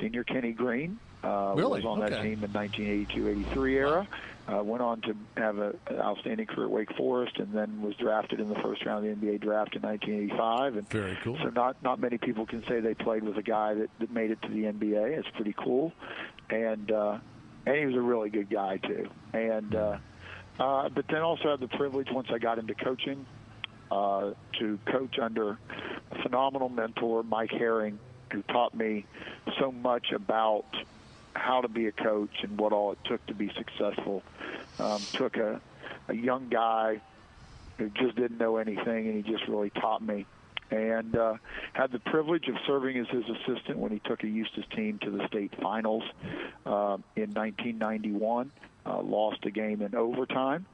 [0.00, 1.82] senior Kenny Green uh, Really?
[1.82, 4.08] was on that team in 1982-83 era.
[4.50, 7.94] Uh, went on to have a, an outstanding career at Wake Forest, and then was
[7.96, 10.76] drafted in the first round of the NBA draft in 1985.
[10.76, 11.36] And Very cool.
[11.42, 14.30] So not not many people can say they played with a guy that, that made
[14.30, 15.18] it to the NBA.
[15.18, 15.92] It's pretty cool,
[16.48, 17.18] and uh,
[17.66, 19.10] and he was a really good guy too.
[19.34, 19.98] And uh,
[20.58, 23.26] uh, but then also had the privilege once I got into coaching
[23.90, 25.58] uh, to coach under
[26.10, 27.98] a phenomenal mentor, Mike Herring,
[28.32, 29.04] who taught me
[29.58, 30.64] so much about
[31.38, 34.22] how to be a coach and what all it took to be successful.
[34.78, 35.60] Um, took a,
[36.08, 37.00] a young guy
[37.78, 40.26] who just didn't know anything, and he just really taught me.
[40.70, 41.34] And uh,
[41.72, 45.10] had the privilege of serving as his assistant when he took a Eustis team to
[45.10, 46.04] the state finals
[46.66, 48.50] uh, in 1991.
[48.84, 50.66] Uh, lost a game in overtime,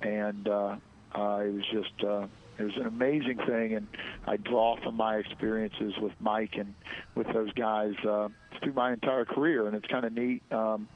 [0.00, 0.76] and uh,
[1.16, 2.26] uh, it was just uh,
[2.58, 3.74] it was an amazing thing.
[3.74, 3.86] And
[4.26, 6.74] I draw from my experiences with Mike and
[7.14, 8.28] with those guys uh,
[8.62, 10.42] through my entire career, and it's kind of neat.
[10.52, 10.88] Um,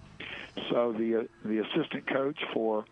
[0.70, 2.84] so the uh, the assistant coach for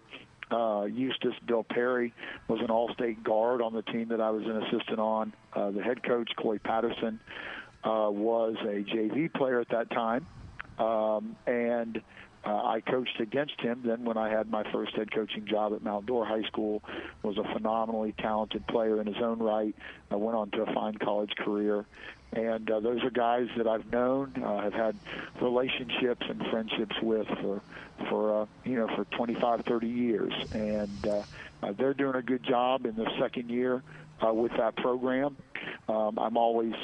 [0.50, 2.14] uh, Eustis, Bill Perry,
[2.48, 5.32] was an all-state guard on the team that I was an assistant on.
[5.52, 7.20] Uh, the head coach, Coy Patterson,
[7.84, 10.26] uh, was a JV player at that time,
[10.78, 12.00] um, and
[12.44, 13.82] uh, I coached against him.
[13.84, 16.82] Then, when I had my first head coaching job at Mount Dora High School,
[17.22, 19.74] was a phenomenally talented player in his own right.
[20.10, 21.84] I went on to a fine college career,
[22.32, 24.96] and uh, those are guys that I've known, uh, have had
[25.40, 27.60] relationships and friendships with for
[28.08, 31.22] for uh, you know for 25, 30 years, and uh,
[31.62, 33.82] uh, they're doing a good job in their second year
[34.24, 35.36] uh, with that program.
[35.88, 36.74] Um, I'm always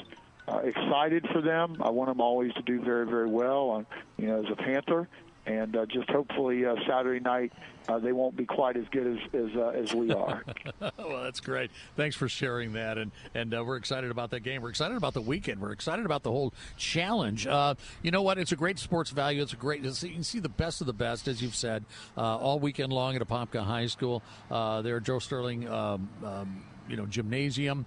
[0.49, 1.77] uh, excited for them.
[1.81, 3.71] I want them always to do very, very well.
[3.71, 5.09] Uh, you know, as a Panther,
[5.47, 7.53] and uh, just hopefully uh, Saturday night
[7.89, 10.43] uh, they won't be quite as good as as, uh, as we are.
[10.99, 11.71] well, that's great.
[11.97, 14.63] Thanks for sharing that, and and uh, we're excited about that game.
[14.63, 15.61] We're excited about the weekend.
[15.61, 17.47] We're excited about the whole challenge.
[17.47, 18.39] Uh, you know what?
[18.39, 19.43] It's a great sports value.
[19.43, 19.85] It's a great.
[19.85, 21.85] It's, you can see the best of the best, as you've said,
[22.17, 24.23] all weekend long at Apopka High School.
[24.51, 27.85] There, Joe Sterling, um, um, you know, gymnasium.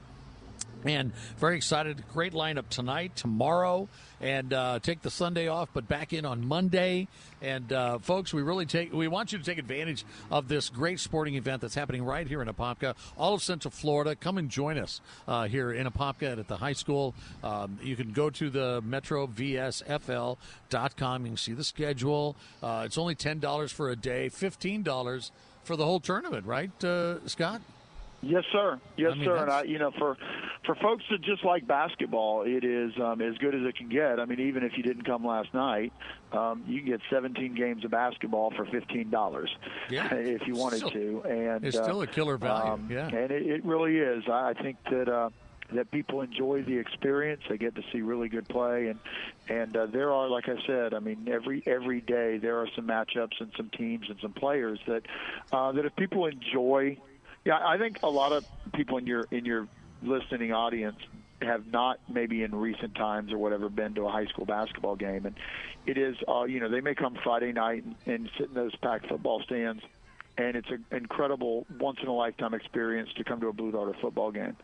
[0.85, 2.03] And very excited.
[2.13, 3.89] Great lineup tonight, tomorrow,
[4.21, 7.07] and uh, take the Sunday off, but back in on Monday.
[7.41, 10.99] And uh, folks, we really take we want you to take advantage of this great
[10.99, 14.15] sporting event that's happening right here in Apopka, all of Central Florida.
[14.15, 17.15] Come and join us uh, here in Apopka at the high school.
[17.43, 21.25] Um, you can go to the MetroVSFL.com.
[21.25, 22.35] You can see the schedule.
[22.61, 25.31] Uh, it's only ten dollars for a day, fifteen dollars
[25.63, 27.61] for the whole tournament, right, uh, Scott?
[28.21, 28.80] Yes, sir.
[28.97, 29.36] Yes, I mean, sir.
[29.38, 30.17] And I, you know, for
[30.65, 34.19] for folks that just like basketball, it is um, as good as it can get.
[34.19, 35.93] I mean, even if you didn't come last night,
[36.32, 39.56] um, you can get 17 games of basketball for fifteen dollars,
[39.89, 40.08] Yeah.
[40.13, 41.21] if you wanted Still- to.
[41.30, 43.08] And it's uh, still a killer value, um, yeah.
[43.08, 44.23] and it, it really is.
[44.27, 45.10] I I think that.
[45.10, 45.30] Uh,
[45.73, 47.41] that people enjoy the experience.
[47.49, 48.97] They get to see really good play, and
[49.49, 52.88] and uh, there are, like I said, I mean, every every day there are some
[52.88, 55.01] matchups and some teams and some players that
[55.51, 56.97] uh, that if people enjoy
[57.47, 59.69] yeah, I think a lot of people in your in your
[60.03, 60.97] listening audience
[61.41, 65.25] have not maybe in recent times or whatever been to a high school basketball game,
[65.25, 65.33] and
[65.86, 68.75] it is uh, you know they may come Friday night and, and sit in those
[68.75, 69.81] packed football stands,
[70.38, 73.95] and it's an incredible once in a lifetime experience to come to a Blue Darter
[74.01, 74.57] football game.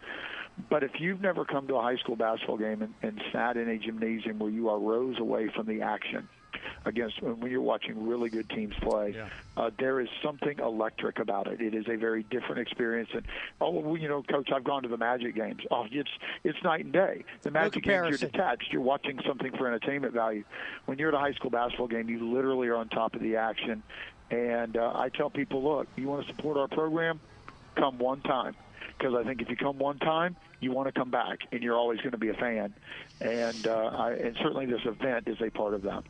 [0.69, 3.69] But if you've never come to a high school basketball game and, and sat in
[3.69, 6.27] a gymnasium where you are rows away from the action
[6.85, 9.29] against when you're watching really good teams play, Yeah.
[9.57, 11.61] uh, there is something electric about it.
[11.61, 13.09] It is a very different experience.
[13.13, 13.23] And
[13.61, 15.61] oh, well, you know, Coach, I've gone to the Magic games.
[15.71, 16.09] Oh, it's
[16.43, 17.23] it's night and day.
[17.41, 18.71] The Magic games, you're detached.
[18.71, 20.43] You're watching something for entertainment value.
[20.85, 23.35] When you're at a high school basketball game, you literally are on top of the
[23.37, 23.83] action.
[24.31, 27.19] And uh, I tell people, look, you want to support our program,
[27.75, 28.55] come one time.
[28.97, 31.75] Because I think if you come one time, you want to come back, and you're
[31.75, 32.73] always going to be a fan.
[33.19, 36.03] And uh, I, and certainly this event is a part of that.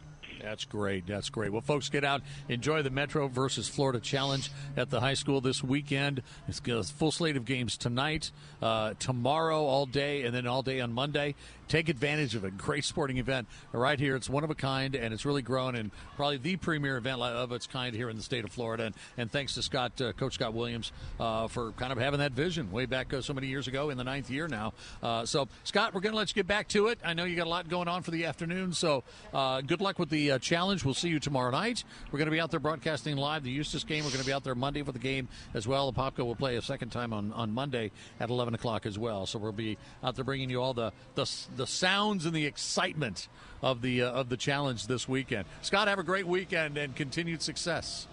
[0.44, 1.08] That's great.
[1.08, 1.54] That's great.
[1.54, 5.64] Well, folks, get out, enjoy the Metro versus Florida Challenge at the high school this
[5.64, 6.22] weekend.
[6.50, 8.30] It's a full slate of games tonight,
[8.62, 11.36] uh, tomorrow, all day, and then all day on Monday.
[11.70, 14.18] Take advantage of a great sporting event right here.
[14.18, 17.54] It's one of a kind, and it's really grown and probably the premier event of
[17.54, 18.88] its kind here in the state of Florida.
[18.88, 22.34] And, and thanks to Scott, uh, Coach Scott Williams, uh, for kind of having that
[22.34, 24.74] vision way back uh, so many years ago in the ninth year now.
[25.02, 27.00] Uh, so, Scott, we're going to let you get back to it.
[27.04, 29.04] I know you got a lot going on for the afternoon, so
[29.34, 30.84] uh, good luck with the uh, challenge.
[30.84, 31.84] We'll see you tomorrow night.
[32.12, 34.04] We're going to be out there broadcasting live the Eustis game.
[34.04, 35.92] We're going to be out there Monday for the game as well.
[35.92, 39.26] The Apopka will play a second time on, on Monday at 11 o'clock as well.
[39.26, 43.28] So we'll be out there bringing you all the the, the sounds and the excitement
[43.62, 45.46] of the uh, of the challenge this weekend.
[45.62, 48.08] Scott, have a great weekend and continued success.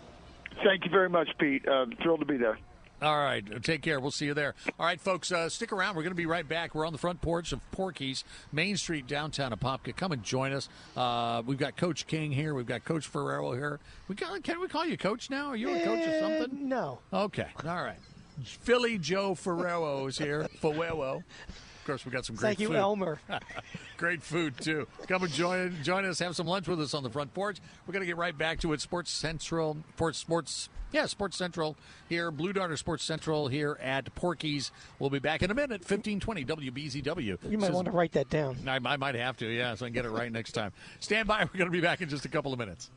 [0.65, 1.67] Thank you very much, Pete.
[1.67, 2.59] Uh, thrilled to be there.
[3.03, 3.45] All right.
[3.63, 3.99] Take care.
[3.99, 4.55] We'll see you there.
[4.79, 5.97] All right, folks, uh, stick around.
[5.97, 6.75] We're going to be right back.
[6.75, 9.97] We're on the front porch of Porky's, Main Street, downtown Apopka.
[9.97, 10.69] Come and join us.
[10.97, 12.55] Uh, we've got Coach King here.
[12.55, 13.81] We've got Coach Ferrero here.
[14.09, 15.47] We got, Can we call you Coach now?
[15.49, 16.69] Are you a coach or Eh, something?
[16.69, 16.99] No.
[17.13, 17.47] Okay.
[17.67, 17.99] All right.
[18.45, 20.45] Philly Joe Ferrero is here.
[20.61, 21.23] Ferrero.
[21.49, 22.57] Of course, we got some great food.
[22.59, 22.77] Thank you, food.
[22.77, 23.21] Elmer.
[23.97, 24.87] Great food too.
[25.09, 26.19] Come and join join us.
[26.21, 27.59] Have some lunch with us on the front porch.
[27.87, 28.81] We're going to get right back to it.
[28.81, 30.69] Sports Central, Sports Sports.
[30.92, 31.76] Yeah, Sports Central
[32.09, 32.31] here.
[32.31, 34.72] Blue Darter Sports Central here at Porky's.
[34.98, 35.85] We'll be back in a minute.
[35.85, 37.38] Fifteen twenty WBZW.
[37.50, 38.57] You might Says- want to write that down.
[38.66, 39.46] I, I might have to.
[39.46, 40.72] Yeah, so I can get it right next time.
[41.00, 41.44] Stand by.
[41.44, 42.90] We're going to be back in just a couple of minutes.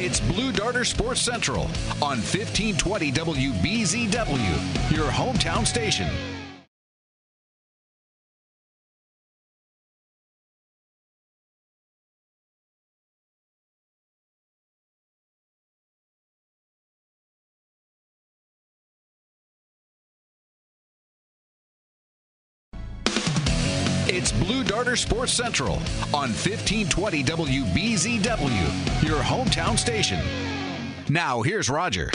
[0.00, 1.62] It's Blue Darter Sports Central
[2.00, 6.08] on 1520 WBZW, your hometown station.
[24.18, 25.74] It's Blue Darter Sports Central
[26.12, 30.18] on 1520 WBZW, your hometown station.
[31.08, 32.10] Now, here's Roger.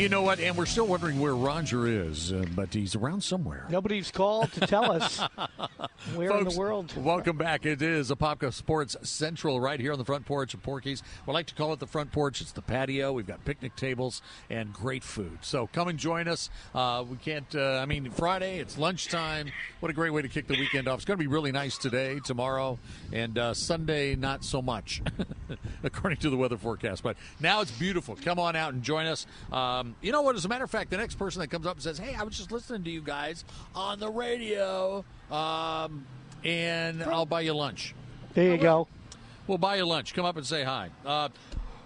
[0.00, 0.40] You know what?
[0.40, 3.66] And we're still wondering where Roger is, uh, but he's around somewhere.
[3.68, 5.20] Nobody's called to tell us
[6.14, 6.90] where in the world.
[6.96, 7.66] Welcome back.
[7.66, 11.02] It is Apopka Sports Central right here on the front porch of Porky's.
[11.26, 12.40] We like to call it the front porch.
[12.40, 13.12] It's the patio.
[13.12, 15.36] We've got picnic tables and great food.
[15.42, 16.48] So come and join us.
[16.74, 19.52] Uh, we can't, uh, I mean, Friday, it's lunchtime.
[19.80, 21.00] What a great way to kick the weekend off.
[21.00, 22.78] It's going to be really nice today, tomorrow,
[23.12, 25.02] and uh, Sunday, not so much,
[25.82, 27.02] according to the weather forecast.
[27.02, 28.16] But now it's beautiful.
[28.16, 29.26] Come on out and join us.
[29.52, 30.36] Um, you know what?
[30.36, 32.22] As a matter of fact, the next person that comes up and says, Hey, I
[32.22, 36.06] was just listening to you guys on the radio, um,
[36.44, 37.94] and I'll buy you lunch.
[38.34, 38.88] There you go.
[39.46, 40.14] We'll buy you lunch.
[40.14, 40.90] Come up and say hi.
[41.04, 41.28] Uh,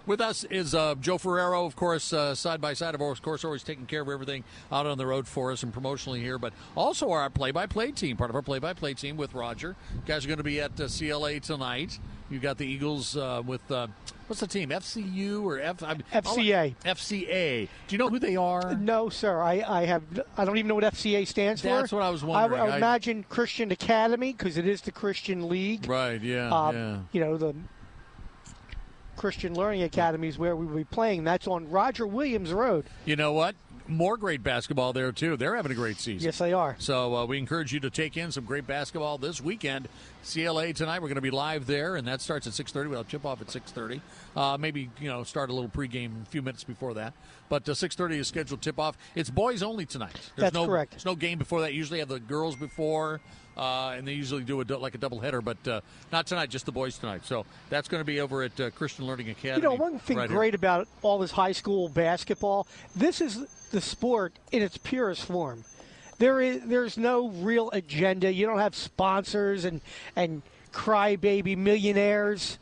[0.05, 3.63] with us is uh, Joe Ferrero, of course, uh, side by side, of course, always
[3.63, 7.09] taking care of everything out on the road for us and promotionally here, but also
[7.09, 9.75] our play by play team, part of our play by play team with Roger.
[9.95, 11.99] You guys are going to be at uh, CLA tonight.
[12.29, 13.85] You got the Eagles uh, with uh,
[14.25, 14.69] what's the team?
[14.69, 16.75] FCU or F- I'm- FCA.
[16.83, 17.67] FCA.
[17.87, 18.73] Do you know who they are?
[18.75, 19.39] No, sir.
[19.41, 20.01] I, I have.
[20.35, 21.67] I don't even know what FCA stands for.
[21.67, 22.59] That's what I was wondering.
[22.61, 25.87] I, I- imagine Christian Academy because it is the Christian League.
[25.87, 26.19] Right.
[26.19, 26.49] Yeah.
[26.49, 26.97] Um, yeah.
[27.11, 27.53] You know the
[29.17, 31.23] Christian Learning Academy is where we will be playing.
[31.23, 32.85] That's on Roger Williams Road.
[33.05, 33.55] You know what?
[33.87, 35.37] More great basketball there too.
[35.37, 36.25] They're having a great season.
[36.25, 36.75] Yes, they are.
[36.79, 39.87] So uh, we encourage you to take in some great basketball this weekend.
[40.23, 41.01] CLA tonight.
[41.01, 42.89] We're going to be live there, and that starts at 6:30.
[42.89, 44.01] We'll have tip off at 6:30.
[44.35, 47.13] Uh, maybe you know start a little pregame a few minutes before that.
[47.47, 48.97] But uh, 6:30 is scheduled tip off.
[49.13, 50.13] It's boys only tonight.
[50.35, 50.91] There's That's no, correct.
[50.91, 51.73] There's no game before that.
[51.73, 53.21] Usually have the girls before.
[53.57, 55.81] Uh, and they usually do a, like a double header, but uh,
[56.11, 57.25] not tonight, just the boys tonight.
[57.25, 59.63] So that's going to be over at uh, Christian Learning Academy.
[59.63, 60.37] You know, one thing right here.
[60.37, 65.63] great about all this high school basketball, this is the sport in its purest form.
[66.17, 68.31] There is there's no real agenda.
[68.31, 69.81] You don't have sponsors and
[70.15, 70.41] and
[70.71, 72.57] crybaby millionaires.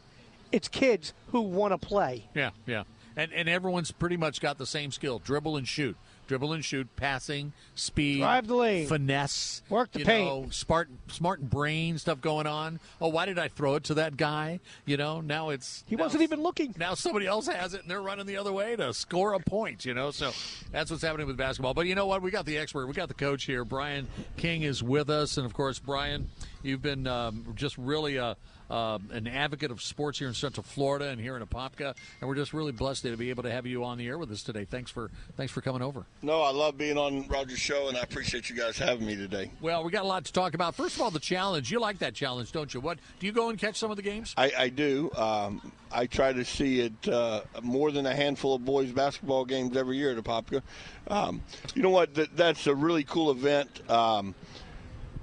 [0.52, 2.30] It's kids who want to play.
[2.36, 2.84] Yeah, yeah.
[3.16, 5.96] And and everyone's pretty much got the same skill: dribble and shoot,
[6.28, 8.88] dribble and shoot, passing, speed, Drive the lane.
[8.88, 10.26] finesse, Work the you paint.
[10.28, 12.80] know, smart, smart brain stuff going on.
[13.02, 14.60] Oh, why did I throw it to that guy?
[14.86, 16.74] You know, now it's He now wasn't even looking.
[16.78, 19.86] now somebody else has it and they're running the other way to score a point,
[19.86, 20.12] you know.
[20.12, 20.32] So
[20.72, 21.74] that's what's happening with basketball.
[21.74, 22.22] But you know what?
[22.22, 22.88] We got the expert.
[22.88, 23.66] We got the coach here.
[23.66, 24.08] Brian
[24.38, 25.38] King is with us.
[25.38, 26.30] And of course, Brian,
[26.62, 28.26] you've been um, just really a.
[28.26, 28.36] Uh,
[28.74, 32.54] an advocate of sports here in Central Florida and here in Apopka, and we're just
[32.54, 34.66] really blessed to be able to have you on the air with us today.
[34.66, 36.06] Thanks for thanks for coming over.
[36.22, 39.52] No, I love being on Roger's show, and I appreciate you guys having me today.
[39.62, 40.76] Well, we got a lot to talk about.
[40.76, 41.72] First of all, the challenge.
[41.72, 42.82] You like that challenge, don't you?
[42.82, 44.34] What do you go and catch some of the games?
[44.38, 45.12] I, I do.
[45.16, 49.78] Um, I try to see it uh, more than a handful of boys basketball games
[49.78, 50.62] every year at Apopka.
[51.08, 51.42] Um,
[51.76, 52.16] you know what?
[52.16, 54.34] That, that's a really cool event, um,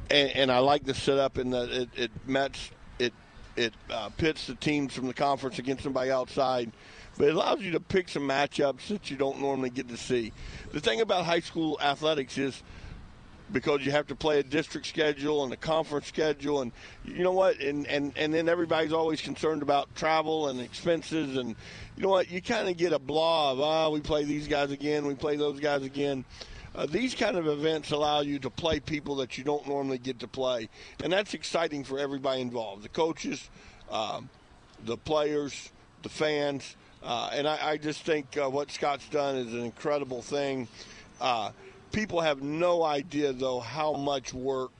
[0.08, 2.70] and, and I like the setup in that it, it mets
[3.56, 6.70] it uh, pits the teams from the conference against somebody outside.
[7.18, 10.32] But it allows you to pick some matchups that you don't normally get to see.
[10.72, 12.62] The thing about high school athletics is
[13.52, 16.72] because you have to play a district schedule and a conference schedule and
[17.04, 21.56] you know what and and and then everybody's always concerned about travel and expenses and
[21.96, 24.70] you know what you kind of get a blah of ah we play these guys
[24.70, 26.24] again we play those guys again
[26.74, 30.18] uh, these kind of events allow you to play people that you don't normally get
[30.20, 30.68] to play
[31.02, 33.50] and that's exciting for everybody involved the coaches
[33.90, 34.28] um,
[34.84, 35.70] the players
[36.02, 40.22] the fans uh, and I, I just think uh, what Scott's done is an incredible
[40.22, 40.68] thing
[41.20, 41.50] uh,
[41.92, 44.72] people have no idea though how much work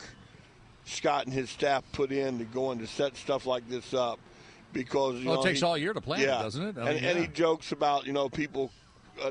[0.85, 4.19] Scott and his staff put in to going to set stuff like this up
[4.73, 6.43] because you Well, it takes he- all year to plan it, yeah.
[6.43, 6.79] doesn't it?
[6.79, 8.71] I and, mean, and he jokes about you know people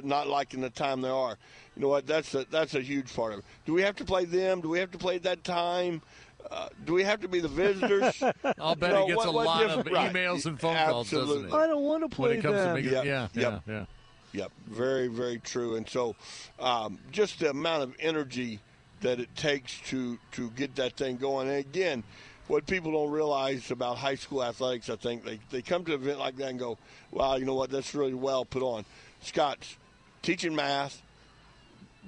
[0.03, 1.37] not liking the time they are.
[1.75, 2.05] You know what?
[2.07, 3.45] That's a that's a huge part of it.
[3.65, 4.61] Do we have to play them?
[4.61, 6.01] Do we have to play at that time?
[6.49, 8.21] Uh, do we have to be the visitors?
[8.59, 10.13] I'll bet You know, he gets what- a what lot of different- right.
[10.13, 11.49] emails and phone calls, doesn't Absolutely.
[11.51, 11.55] he?
[11.57, 12.73] I don't want to play When it comes to them.
[12.75, 13.61] making, Yep, yeah, yeah, yep.
[13.67, 13.85] yeah.
[14.31, 15.75] Yep, very, very true.
[15.75, 16.15] And so,
[16.59, 18.59] um, just the amount of energy
[19.01, 21.47] that it takes to to get that thing going.
[21.49, 22.03] And again,
[22.47, 26.01] what people don't realize about high school athletics, I think they they come to an
[26.01, 26.77] event like that and go,
[27.11, 27.69] "Wow, you know what?
[27.69, 28.85] That's really well put on."
[29.21, 29.77] Scott's
[30.21, 31.01] teaching math,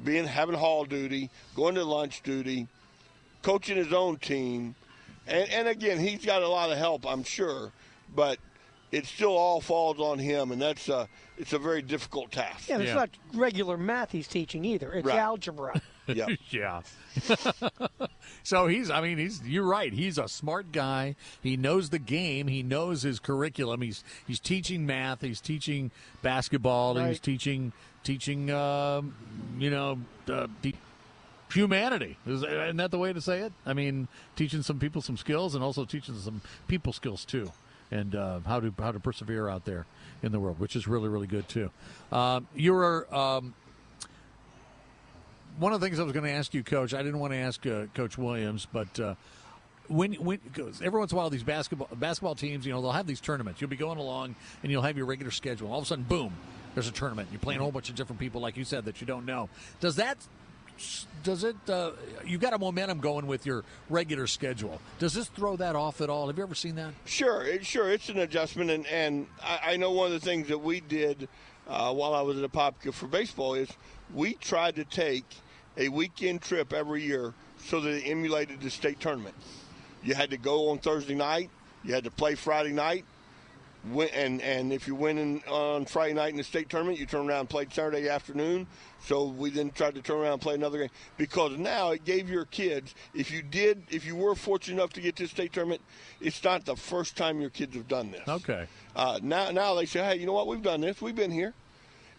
[0.04, 2.68] being having hall duty, going to lunch duty,
[3.42, 4.76] coaching his own team,
[5.28, 7.72] and and again, he's got a lot of help, I'm sure,
[8.16, 8.38] but.
[8.94, 11.08] It still all falls on him, and that's a
[11.38, 12.68] it's a very difficult task.
[12.68, 12.96] Yeah, it's Yeah.
[12.96, 14.92] not regular math he's teaching either.
[14.92, 15.18] It's Right.
[15.18, 15.82] algebra.
[16.08, 16.26] Yeah.
[16.50, 16.82] yeah.
[18.44, 19.94] so he's, I mean, he's, you're right.
[19.94, 21.16] He's a smart guy.
[21.42, 22.48] He knows the game.
[22.48, 23.82] He knows his curriculum.
[23.82, 25.22] He's, he's teaching math.
[25.22, 26.96] He's teaching basketball.
[26.96, 27.74] He's teaching,
[28.04, 29.16] teaching, um,
[29.58, 30.76] you know, uh, de-
[31.54, 32.18] humanity.
[32.26, 33.54] Is, isn't that the way to say it?
[33.66, 37.52] I mean, teaching some people some skills and also teaching some people skills too.
[37.94, 39.86] And uh, how to how to persevere out there
[40.24, 41.72] in the world, which is really really good too.
[42.10, 43.54] Um, you're um,
[45.60, 46.94] one of the things I was going to ask you, Coach.
[46.94, 49.16] I didn't want to ask uh, Coach Williams, but uh,
[49.88, 50.40] when when
[50.84, 53.62] every once in a while these basketball basketball teams, you know, they'll have these tournaments.
[53.62, 55.72] You'll be going along and you'll have your regular schedule.
[55.72, 56.34] All of a sudden, boom,
[56.74, 57.30] there's a tournament.
[57.32, 59.50] You're playing a whole bunch of different people, like you said, that you don't know.
[59.80, 60.18] Does that
[61.24, 61.56] does it?
[61.70, 61.92] Uh,
[62.26, 64.82] you got a momentum going with your regular schedule.
[65.00, 66.28] Does this throw that off at all?
[66.28, 66.94] Have you ever seen that?
[67.06, 70.48] Sure, it, sure, it's an adjustment, and, and I, I know one of the things
[70.48, 71.28] that we did
[71.68, 73.70] uh, while I was at Apopka for baseball is
[74.14, 75.26] we tried to take
[75.78, 77.34] a weekend trip every year
[77.66, 79.36] so that it emulated the state tournament.
[80.04, 81.50] You had to go on Thursday night,
[81.84, 83.06] You had to play Friday night,
[84.14, 87.28] and and if you win in, on Friday night in the state tournament, you turn
[87.28, 88.68] around and play Saturday afternoon.
[89.04, 92.30] So we then tried to turn around and play another game because now it gave
[92.30, 95.54] your kids, if you did, if you were fortunate enough to get to the state
[95.54, 95.82] tournament,
[96.20, 98.28] it's not the first time your kids have done this.
[98.28, 98.68] Okay.
[98.96, 100.46] Uh, now, now they say, hey, you know what?
[100.46, 101.02] We've done this.
[101.02, 101.56] We've been here,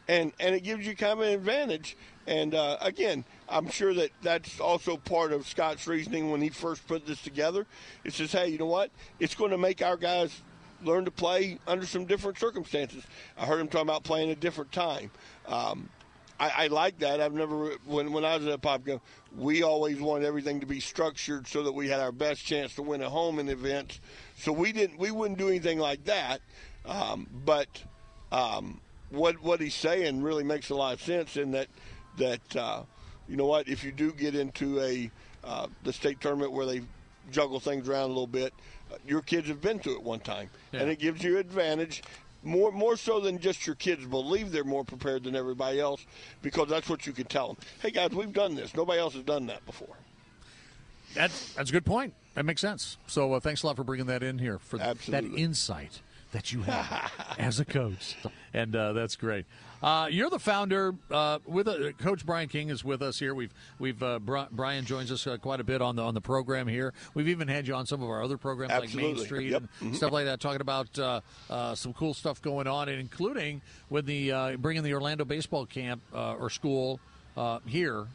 [0.09, 1.97] and and it gives you kind of an advantage.
[2.27, 6.87] And uh, again, I'm sure that that's also part of Scott's reasoning when he first
[6.87, 7.67] put this together.
[8.05, 8.91] It says, hey, you know what?
[9.19, 10.41] It's going to make our guys
[10.85, 13.05] learn to play under some different circumstances.
[13.37, 15.11] I heard him talking about playing a different time.
[15.47, 15.89] Um,
[16.39, 17.21] I, I, like that.
[17.21, 19.01] I've never when when I was at Apopka,
[19.37, 22.83] we always wanted everything to be structured so that we had our best chance to
[22.83, 24.01] win at home in events.
[24.37, 26.41] So we didn't we wouldn't do anything like that.
[26.85, 27.69] Um, but
[28.33, 28.81] um,
[29.13, 31.69] what what he's saying really makes a lot of sense in that
[32.19, 32.83] that uh,
[33.29, 35.11] you know what if you do get into a
[35.45, 36.83] uh, the state tournament where they
[37.31, 38.53] juggle things around a little bit,
[38.93, 40.81] uh, your kids have been to it one time, yeah.
[40.81, 42.03] and it gives you advantage.
[42.45, 46.05] More, more so than just your kids believe they're more prepared than everybody else,
[46.43, 47.57] because that's what you can tell them.
[47.81, 48.75] Hey guys, we've done this.
[48.75, 49.97] Nobody else has done that before.
[51.15, 52.15] That's that's a good point.
[52.35, 52.97] That makes sense.
[53.07, 55.31] So uh, thanks a lot for bringing that in here for Absolutely.
[55.31, 56.01] that insight
[56.33, 58.17] that you have as a coach,
[58.53, 59.47] and uh, that's great.
[59.83, 60.95] Uh, you're the founder.
[61.11, 63.35] Uh, with uh, Coach Brian King is with us here.
[63.35, 64.19] We've we've uh,
[64.51, 66.93] Brian joins us uh, quite a bit on the on the program here.
[67.15, 69.03] We've even had you on some of our other programs Absolutely.
[69.03, 69.61] like Main Street yep.
[69.61, 69.95] and mm-hmm.
[69.95, 73.61] stuff like that, talking about uh, some cool stuff going on, and including
[73.91, 77.01] with the bringing the Orlando baseball camp or school
[77.67, 78.07] here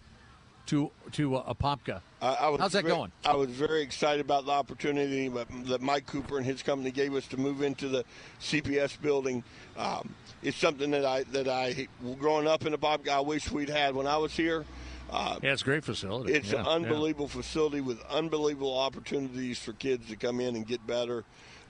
[0.68, 2.01] to to uh, Apopka.
[2.22, 3.11] How's that very, going?
[3.26, 7.28] I was very excited about the opportunity that Mike Cooper and his company gave us
[7.28, 8.05] to move into the
[8.41, 9.43] CPS building.
[9.78, 11.88] Um, it's something that I that I
[12.20, 14.65] growing up in Apopka, I wish we'd had when I was here.
[15.09, 16.34] Uh, yeah, it's a great facility.
[16.34, 17.41] It's yeah, an unbelievable yeah.
[17.41, 21.24] facility with unbelievable opportunities for kids to come in and get better.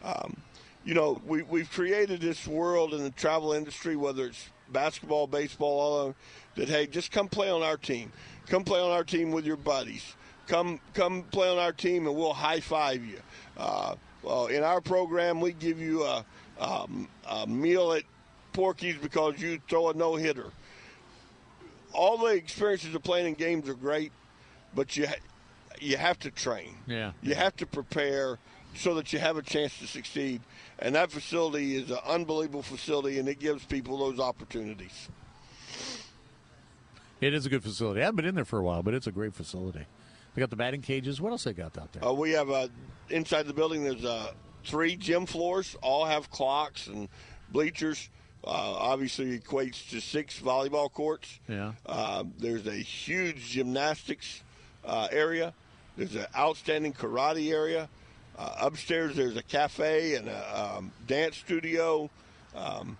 [0.04, 0.38] Um,
[0.84, 5.80] you know, we, we've created this world in the travel industry, whether it's basketball, baseball,
[5.80, 6.16] all of them,
[6.56, 8.12] that, hey, just come play on our team.
[8.48, 10.16] Come play on our team with your buddies.
[10.48, 13.20] Come come play on our team and we'll high five you.
[13.58, 16.26] Uh, well, in our program, we give you a,
[16.60, 18.04] um, a meal at
[18.54, 20.52] Porky's because you throw a no hitter.
[21.94, 24.12] All the experiences of playing in games are great,
[24.74, 25.08] but you
[25.80, 26.76] you have to train.
[26.88, 27.12] Yeah.
[27.22, 28.40] You have to prepare
[28.76, 30.42] so that you have a chance to succeed.
[30.80, 35.10] And that facility is an unbelievable facility, and it gives people those opportunities.
[37.20, 38.02] It is a good facility.
[38.02, 39.86] I haven't been in there for a while, but it's a great facility.
[40.36, 41.20] They got the batting cages.
[41.20, 42.06] What else they got out there?
[42.06, 42.68] Uh, we have uh,
[43.10, 43.84] inside the building.
[43.84, 45.76] There's uh, three gym floors.
[45.82, 47.10] All have clocks and
[47.52, 48.10] bleachers.
[48.44, 51.40] Uh, obviously, equates to six volleyball courts.
[51.48, 51.74] Yeah.
[51.88, 54.44] Uh, there's a huge gymnastics
[54.86, 55.56] uh, area.
[55.98, 57.90] There's an outstanding karate area.
[58.38, 62.12] upstairs, there's a cafe and a um, dance studio.
[62.56, 62.98] Um,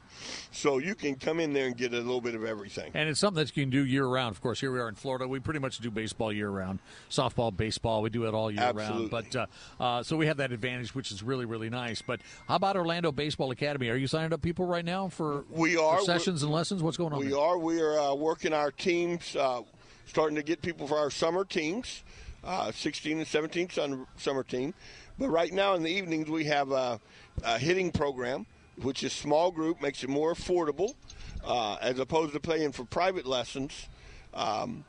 [0.52, 2.92] so you can come in there and get a little bit of everything.
[2.94, 4.36] And it's something that you can do year round.
[4.36, 5.28] Of course, here we are in Florida.
[5.28, 6.80] We pretty much do baseball year round,
[7.10, 8.02] softball, baseball.
[8.02, 9.10] We do it all year Absolutely.
[9.10, 9.32] round.
[9.32, 9.46] But uh,
[9.84, 12.02] uh, so we have that advantage, which is really really nice.
[12.02, 13.90] But how about Orlando Baseball Academy?
[13.90, 16.84] Are you signing up people right now for we are for sessions and lessons?
[16.84, 17.20] What's going on?
[17.20, 17.40] We there?
[17.40, 17.58] are.
[17.58, 19.62] We are uh, working our teams, uh,
[20.06, 22.04] starting to get people for our summer teams,
[22.44, 23.70] uh, 16 and 17
[24.18, 24.74] summer team.
[25.20, 27.00] But right now in the evenings we have a,
[27.44, 28.46] a hitting program
[28.82, 30.96] which is small group, makes it more affordable,
[31.44, 33.88] uh, as opposed to paying for private lessons.
[34.34, 34.86] Um,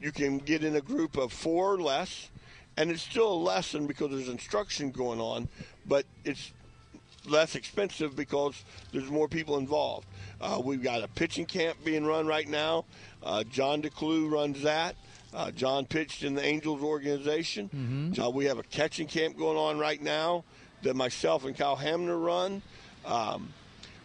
[0.00, 2.30] you can get in a group of four or less,
[2.76, 5.48] and it's still a lesson because there's instruction going on,
[5.86, 6.52] but it's
[7.26, 10.06] less expensive because there's more people involved.
[10.40, 12.84] Uh, we've got a pitching camp being run right now.
[13.22, 14.96] Uh, John DeClue runs that.
[15.32, 17.68] Uh, John pitched in the Angels organization.
[17.68, 18.20] Mm-hmm.
[18.20, 20.44] Uh, we have a catching camp going on right now
[20.82, 22.62] that myself and Kyle Hamner run.
[23.04, 23.52] Um,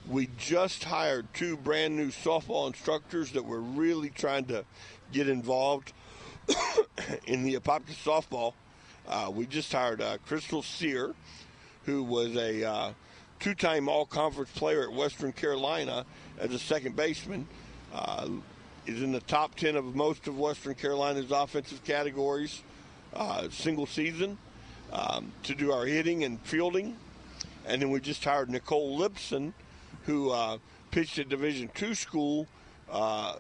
[0.08, 4.66] we just hired two brand new softball instructors that were really trying to
[5.12, 5.94] get involved
[7.26, 8.54] in the Apopka softball.
[9.08, 11.14] Uh, we just hired uh, Crystal Sear,
[11.86, 12.94] who was a uh,
[13.40, 16.06] two-time All-Conference player at Western Carolina
[16.40, 17.48] as a second baseman.
[17.94, 18.28] Uh,
[18.86, 22.62] is in the top 10 of most of Western Carolina's offensive categories,
[23.14, 24.38] uh, single season,
[24.92, 26.96] um, to do our hitting and fielding.
[27.68, 29.54] And then we just hired Nicole Lipson,
[30.04, 30.58] who uh,
[30.92, 32.48] pitched at Division two school
[32.92, 33.36] uh,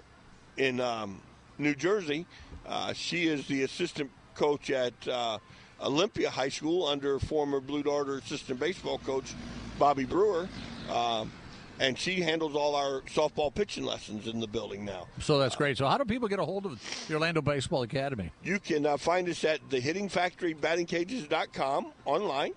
[0.58, 1.22] in um,
[1.58, 2.26] New Jersey.
[2.66, 5.38] Uh, she is the assistant coach at uh,
[5.82, 9.34] Olympia High School under former Blue Darter assistant baseball coach
[9.78, 10.48] Bobby Brewer.
[10.90, 11.32] Um,
[11.80, 15.08] and she handles all our softball pitching lessons in the building now.
[15.20, 15.78] So that's great.
[15.78, 18.32] So how do people get a hold of the Orlando Baseball Academy?
[18.44, 22.54] You can uh, find us at thehittingfactorybattingcages.com online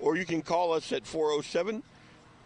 [0.00, 1.84] or you can call us at 407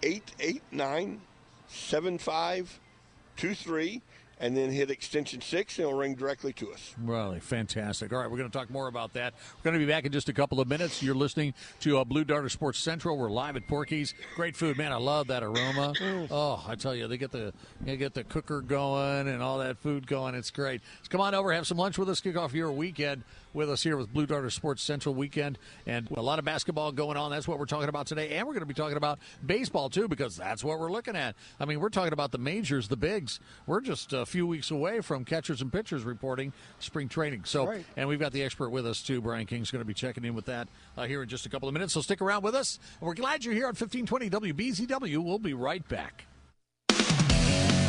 [0.03, 1.21] 889
[1.69, 4.03] 7523
[4.41, 6.95] and then hit extension six, and it'll ring directly to us.
[6.99, 8.11] Really fantastic.
[8.11, 9.35] All right, we're going to talk more about that.
[9.59, 11.03] We're going to be back in just a couple of minutes.
[11.03, 13.19] You're listening to uh, Blue Darter Sports Central.
[13.19, 14.15] We're live at Porky's.
[14.35, 14.93] Great food, man.
[14.93, 15.93] I love that aroma.
[16.31, 19.77] oh, I tell you, they get the they get the cooker going and all that
[19.77, 20.35] food going.
[20.35, 20.81] It's great.
[21.03, 23.83] So come on over, have some lunch with us, kick off your weekend with us
[23.83, 27.31] here with Blue Darter Sports Central weekend, and a lot of basketball going on.
[27.31, 30.09] That's what we're talking about today, and we're going to be talking about baseball too
[30.09, 31.35] because that's what we're looking at.
[31.59, 33.41] I mean, we're talking about the majors, the bigs.
[33.67, 37.45] We're just a few weeks away from catchers and pitchers reporting spring training.
[37.45, 37.85] So, Right.
[37.97, 39.21] and we've got the expert with us too.
[39.21, 41.69] Brian King's going to be checking in with that uh, here in just a couple
[41.69, 41.93] of minutes.
[41.95, 42.79] So stick around with us.
[43.01, 45.23] We're glad you're here on 1520 WBZW.
[45.25, 46.25] We'll be right back.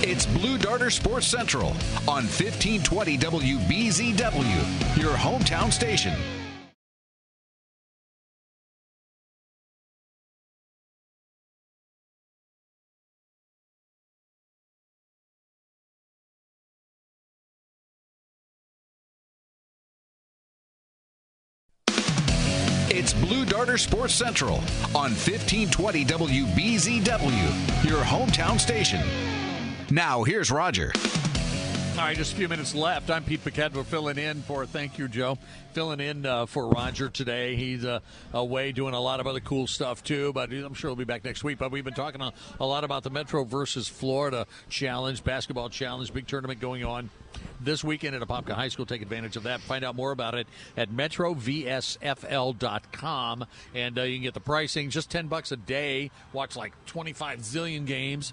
[0.03, 1.67] It's Blue Darter Sports Central
[2.07, 6.15] on 1520 WBZW, your hometown station.
[22.89, 24.55] It's Blue Darter Sports Central
[24.95, 29.01] on 1520 WBZW, your hometown station.
[29.91, 30.93] Now, here's Roger.
[31.97, 33.11] All right, just a few minutes left.
[33.11, 33.73] I'm Pete Paquette.
[33.73, 35.37] We're filling in for, thank you, Joe,
[35.73, 37.57] filling in uh, for Roger today.
[37.57, 37.99] He's uh,
[38.31, 41.25] away doing a lot of other cool stuff, too, but I'm sure he'll be back
[41.25, 41.57] next week.
[41.57, 42.31] But we've been talking a,
[42.61, 47.09] a lot about the Metro versus Florida challenge, basketball challenge, big tournament going on
[47.59, 48.85] this weekend at Apopka High School.
[48.85, 49.59] Take advantage of that.
[49.59, 53.45] Find out more about it at metrovsfl.com.
[53.75, 56.11] And uh, you can get the pricing, just 10 bucks a day.
[56.31, 58.31] Watch like 25 zillion games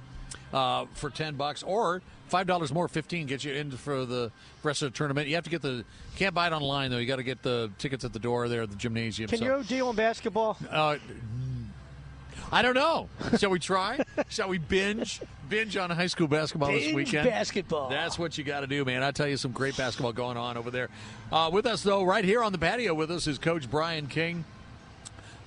[0.53, 4.31] uh, for 10 bucks or $5 more 15 gets you in for the
[4.63, 5.29] rest of the tournament.
[5.29, 5.85] You have to get the
[6.17, 6.99] can't buy it online though.
[6.99, 9.29] You got to get the tickets at the door there at the gymnasium.
[9.29, 10.59] Can So- you deal in basketball?
[10.71, 10.97] uh,
[12.51, 13.09] I don't know.
[13.39, 14.03] Shall we try?
[14.31, 15.21] Shall we binge
[15.51, 17.29] binge on high school basketball this weekend?
[17.29, 17.91] basketball.
[17.91, 19.03] That's what you got to do, man.
[19.03, 20.89] I tell you, some great basketball going on over there.
[21.31, 24.45] Uh, with us though, right here on the patio with us is Coach Brian King.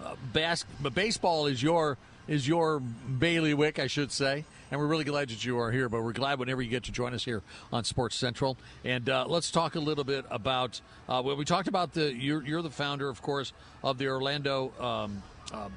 [0.03, 4.45] Uh, bas- but baseball is your is your bailiwick, I should say.
[4.71, 5.89] And we're really glad that you are here.
[5.89, 7.41] But we're glad whenever you get to join us here
[7.71, 8.57] on Sports Central.
[8.83, 10.79] And uh, let's talk a little bit about.
[11.07, 12.13] Uh, well, we talked about the.
[12.13, 13.53] You're, you're the founder, of course,
[13.83, 15.21] of the Orlando um,
[15.53, 15.69] uh,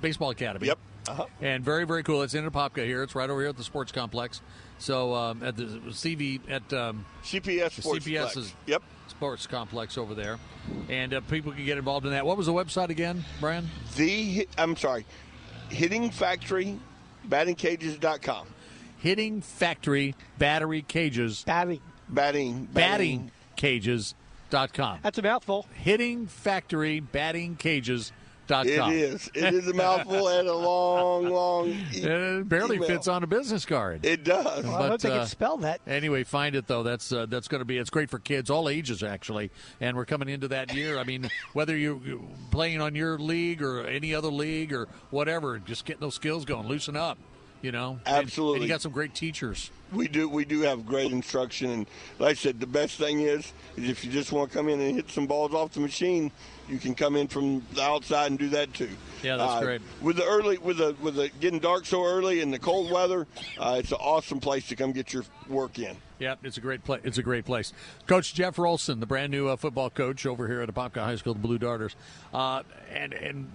[0.00, 0.66] Baseball Academy.
[0.66, 0.78] Yep.
[1.08, 1.26] Uh-huh.
[1.40, 2.22] And very, very cool.
[2.22, 3.02] It's in Apopka here.
[3.02, 4.42] It's right over here at the sports complex.
[4.78, 8.54] So um, at the CV at um, CPS Sports CPS Flex.
[8.66, 8.82] Yep.
[9.08, 10.38] sports complex over there,
[10.88, 12.24] and uh, people can get involved in that.
[12.24, 13.68] What was the website again, Brian?
[13.96, 15.04] The I'm sorry,
[15.68, 16.78] Hitting Factory,
[17.30, 18.48] battingcages.com.
[18.98, 21.80] Hitting Factory Battery Cages Batting.
[22.08, 24.98] Batting, Batting Cages.com.
[25.02, 25.66] That's a mouthful.
[25.74, 27.56] Hitting Factory Batting
[28.50, 28.92] Cages.com.
[28.92, 29.30] It is.
[29.34, 31.68] It is a mouthful and a long, long.
[31.68, 32.88] e- It barely email.
[32.88, 34.04] fits on a business card.
[34.04, 34.64] It does.
[34.64, 35.80] Well, I don't think uh, it's spelled that.
[35.86, 36.82] Anyway, find it though.
[36.82, 37.78] That's uh, that's going to be.
[37.78, 39.50] It's great for kids, all ages actually.
[39.80, 40.98] And we're coming into that year.
[40.98, 42.20] I mean, whether you're you're
[42.50, 46.66] playing on your league or any other league or whatever, just getting those skills going,
[46.66, 47.18] loosen up.
[47.62, 48.62] You know, And- And, Absolutely.
[48.62, 49.70] you got some great teachers.
[49.92, 50.28] We do.
[50.28, 51.86] We do have great instruction, and
[52.18, 54.80] like I said, the best thing is, is if you just want to come in
[54.80, 56.30] and hit some balls off the machine,
[56.68, 58.90] you can come in from the outside and do that too.
[59.22, 59.80] Yeah, that's Uh, great.
[60.00, 63.26] With the early, with the with the getting dark so early and the cold weather,
[63.58, 65.96] uh, it's an awesome place to come get your work in.
[66.20, 67.00] Yeah, it's a great place.
[67.02, 67.72] It's a great place.
[68.06, 71.32] Coach Jeff Rolson, the brand new uh, football coach over here at Apopka High School,
[71.32, 71.96] the Blue Darters,
[72.34, 72.62] uh,
[72.92, 73.48] and and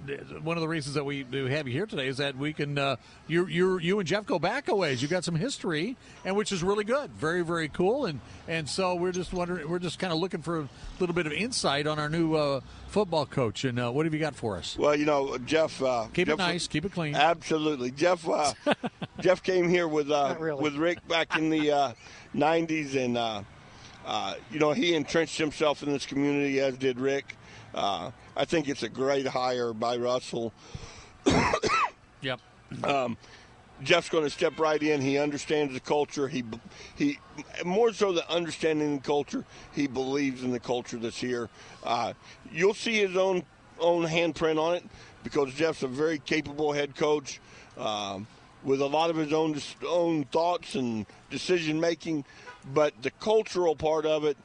[0.43, 2.78] one of the reasons that we do have you here today is that we can
[2.80, 2.95] uh,
[3.28, 5.01] you you you and Jeff go back a ways.
[5.03, 5.95] You've got some history,
[6.26, 9.78] and which is really good, very very cool, and and so we're just wondering, we're
[9.78, 13.28] just kind of looking for a little bit of insight on our new uh, football
[13.28, 14.76] coach, and uh, what have you got for us?
[14.76, 15.82] Well, you know, Jeff.
[15.84, 17.13] Uh, Keep it nice, keep it clean.
[17.13, 18.28] Absolutely, Jeff.
[18.28, 18.53] Uh,
[19.20, 20.63] Jeff came here with uh, really.
[20.63, 21.93] with Rick back in the uh,
[22.36, 23.44] '90s, and uh,
[24.06, 27.36] uh, you know he entrenched himself in this community, as did Rick.
[27.74, 30.54] Uh, I think it's a great hire by Russell.
[32.22, 32.40] Yep.
[33.84, 35.02] Jeff's going to step right in.
[35.02, 36.28] He understands the culture.
[36.28, 36.44] He
[36.96, 37.20] he
[37.66, 41.50] more so than understanding the culture, he believes in the culture that's here.
[41.84, 42.14] Uh,
[42.52, 43.44] you'll see his own
[43.80, 44.84] own handprint on it
[45.24, 47.42] because Jeff's a very capable head coach
[47.78, 48.28] um,
[48.66, 52.26] with a lot of his own own thoughts and decision making.
[52.74, 54.38] But the cultural part of it,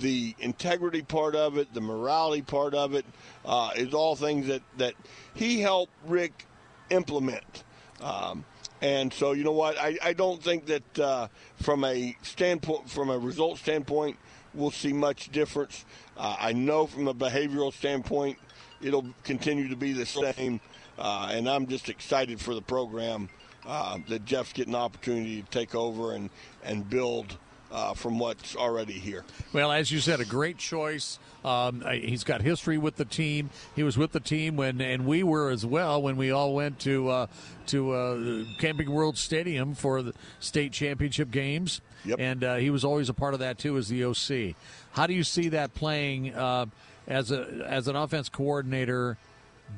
[0.00, 3.04] the integrity part of it, the morality part of it,
[3.44, 4.94] uh, is all things that that
[5.34, 6.46] he helped Rick
[6.90, 7.64] implement.
[8.00, 8.44] Um,
[8.82, 9.78] and so, you know what?
[9.78, 11.28] I, I don't think that uh,
[11.62, 14.18] from a standpoint, from a result standpoint,
[14.52, 15.84] we'll see much difference.
[16.16, 18.38] Uh, I know from a behavioral standpoint,
[18.82, 20.60] it'll continue to be the same.
[20.98, 23.28] Uh, and I'm just excited for the program
[23.66, 26.30] uh, that Jeff's getting the opportunity to take over and,
[26.64, 27.36] and build
[27.70, 29.24] uh, from what's already here.
[29.52, 31.18] Well, as you said, a great choice.
[31.44, 33.50] Um, he's got history with the team.
[33.74, 36.78] He was with the team when, and we were as well when we all went
[36.80, 37.26] to uh,
[37.66, 41.80] to uh, Camping World Stadium for the state championship games.
[42.04, 42.18] Yep.
[42.20, 44.56] And uh, he was always a part of that too as the OC.
[44.92, 46.66] How do you see that playing uh,
[47.06, 49.18] as a as an offense coordinator?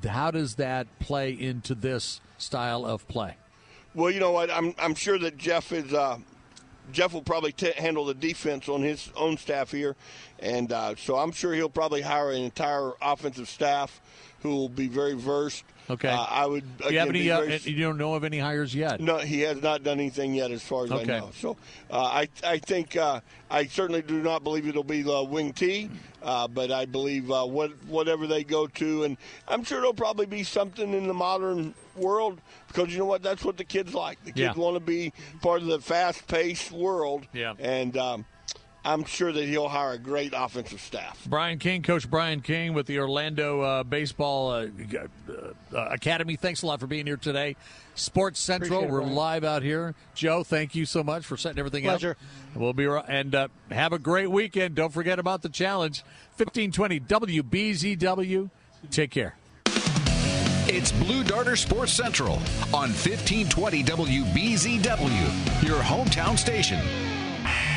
[0.06, 3.36] How does that play into this style of play?
[3.98, 4.48] Well, you know what?
[4.48, 5.92] I'm I'm sure that Jeff is.
[5.92, 6.18] Uh,
[6.92, 9.96] Jeff will probably t- handle the defense on his own staff here,
[10.38, 14.00] and uh, so I'm sure he'll probably hire an entire offensive staff
[14.42, 15.64] who will be very versed.
[15.90, 16.08] Okay.
[16.08, 16.64] Uh, I would.
[16.78, 17.20] Do you have any?
[17.22, 19.00] be Uh, you don't know of any hires yet?
[19.00, 21.14] No, he has not done anything yet, as far as Okay.
[21.16, 21.30] I know.
[21.34, 21.56] So,
[21.90, 23.20] uh, I I think uh,
[23.50, 25.88] I certainly do not believe it'll be the wing T,
[26.22, 29.16] uh, but I believe uh, what whatever they go to, and
[29.46, 33.44] I'm sure there'll probably be something in the modern world because you know what, that's
[33.44, 34.18] what the kids like.
[34.24, 34.62] The kids Yeah.
[34.62, 37.54] want to be part of the fast-paced world, Yeah.
[37.58, 38.24] and um,
[38.88, 41.22] I'm sure that he'll hire a great offensive staff.
[41.28, 44.66] Brian King, Coach Brian King with the Orlando uh, Baseball uh,
[45.30, 46.36] uh, Academy.
[46.36, 47.56] Thanks a lot for being here today.
[47.94, 49.14] Sports Central, Appreciate it, we're Brian.
[49.14, 49.94] live out here.
[50.14, 52.12] Joe, thank you so much for setting everything Pleasure.
[52.12, 52.16] up.
[52.58, 54.74] We'll be right, and uh, have a great weekend.
[54.74, 56.02] Don't forget about the challenge.
[56.38, 58.48] 1520 WBZW.
[58.90, 59.36] Take care.
[60.70, 62.36] It's Blue Darter Sports Central
[62.72, 66.80] on 1520 WBZW, your hometown station.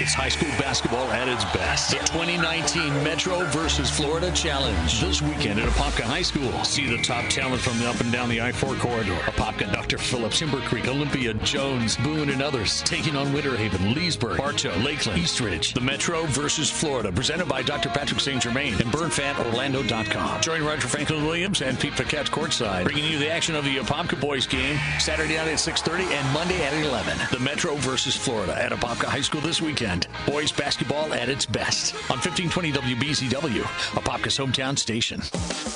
[0.02, 1.92] It's high school basketball at its best.
[1.92, 5.00] The 2019 Metro versus Florida Challenge.
[5.00, 6.52] This weekend at Apopka High School.
[6.64, 9.14] See the top talent from up and down the I-4 corridor.
[9.14, 10.00] Apopka, Dr.
[10.00, 12.82] Phillips, Timber Creek, Olympia, Jones, Boone, and others.
[12.82, 15.76] Taking on Winter Haven, Leesburg, Bartow, Lakeland, Eastridge.
[15.76, 17.12] The Metro versus Florida.
[17.12, 17.90] Presented by Dr.
[17.90, 18.42] Patrick St.
[18.42, 20.42] Germain and BurnFatOrlando.com.
[20.42, 22.86] Join Roger Franklin Williams and Pete Paquette courtside.
[22.86, 26.64] Bringing you the action of the Apopka boys game Saturday night at 6.30 and Monday
[26.64, 27.20] at 11.
[27.32, 29.91] The Metro versus Florida at Apopka High School this weekend.
[30.26, 31.94] Boys basketball at its best.
[32.10, 33.62] On 1520 WBZW,
[33.94, 35.22] Apopka's hometown station.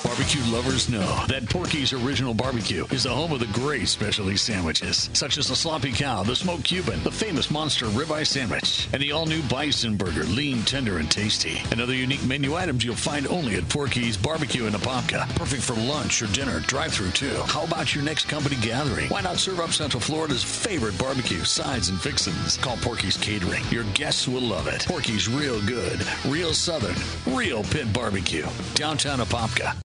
[0.04, 5.10] Barbecue lovers know that Porky's Original Barbecue is the home of the great specialty sandwiches,
[5.14, 9.12] such as the Sloppy Cow, the Smoked Cuban, the famous Monster Ribeye Sandwich, and the
[9.12, 11.62] all-new Bison Burger, lean, tender, and tasty.
[11.72, 15.28] And other unique menu items you'll find only at Porky's Barbecue in Apopka.
[15.36, 17.36] Perfect for lunch or dinner, drive-through too.
[17.48, 19.10] How about your next company gathering?
[19.10, 22.58] Why not serve up Central Florida's favorite barbecue, sides, and fixins?
[22.58, 23.64] Call Porky's Catering.
[23.70, 24.86] Your guests will love it.
[24.86, 26.96] Porky's real good, real southern,
[27.26, 28.46] real pit barbecue.
[28.76, 29.85] Downtown Apopka.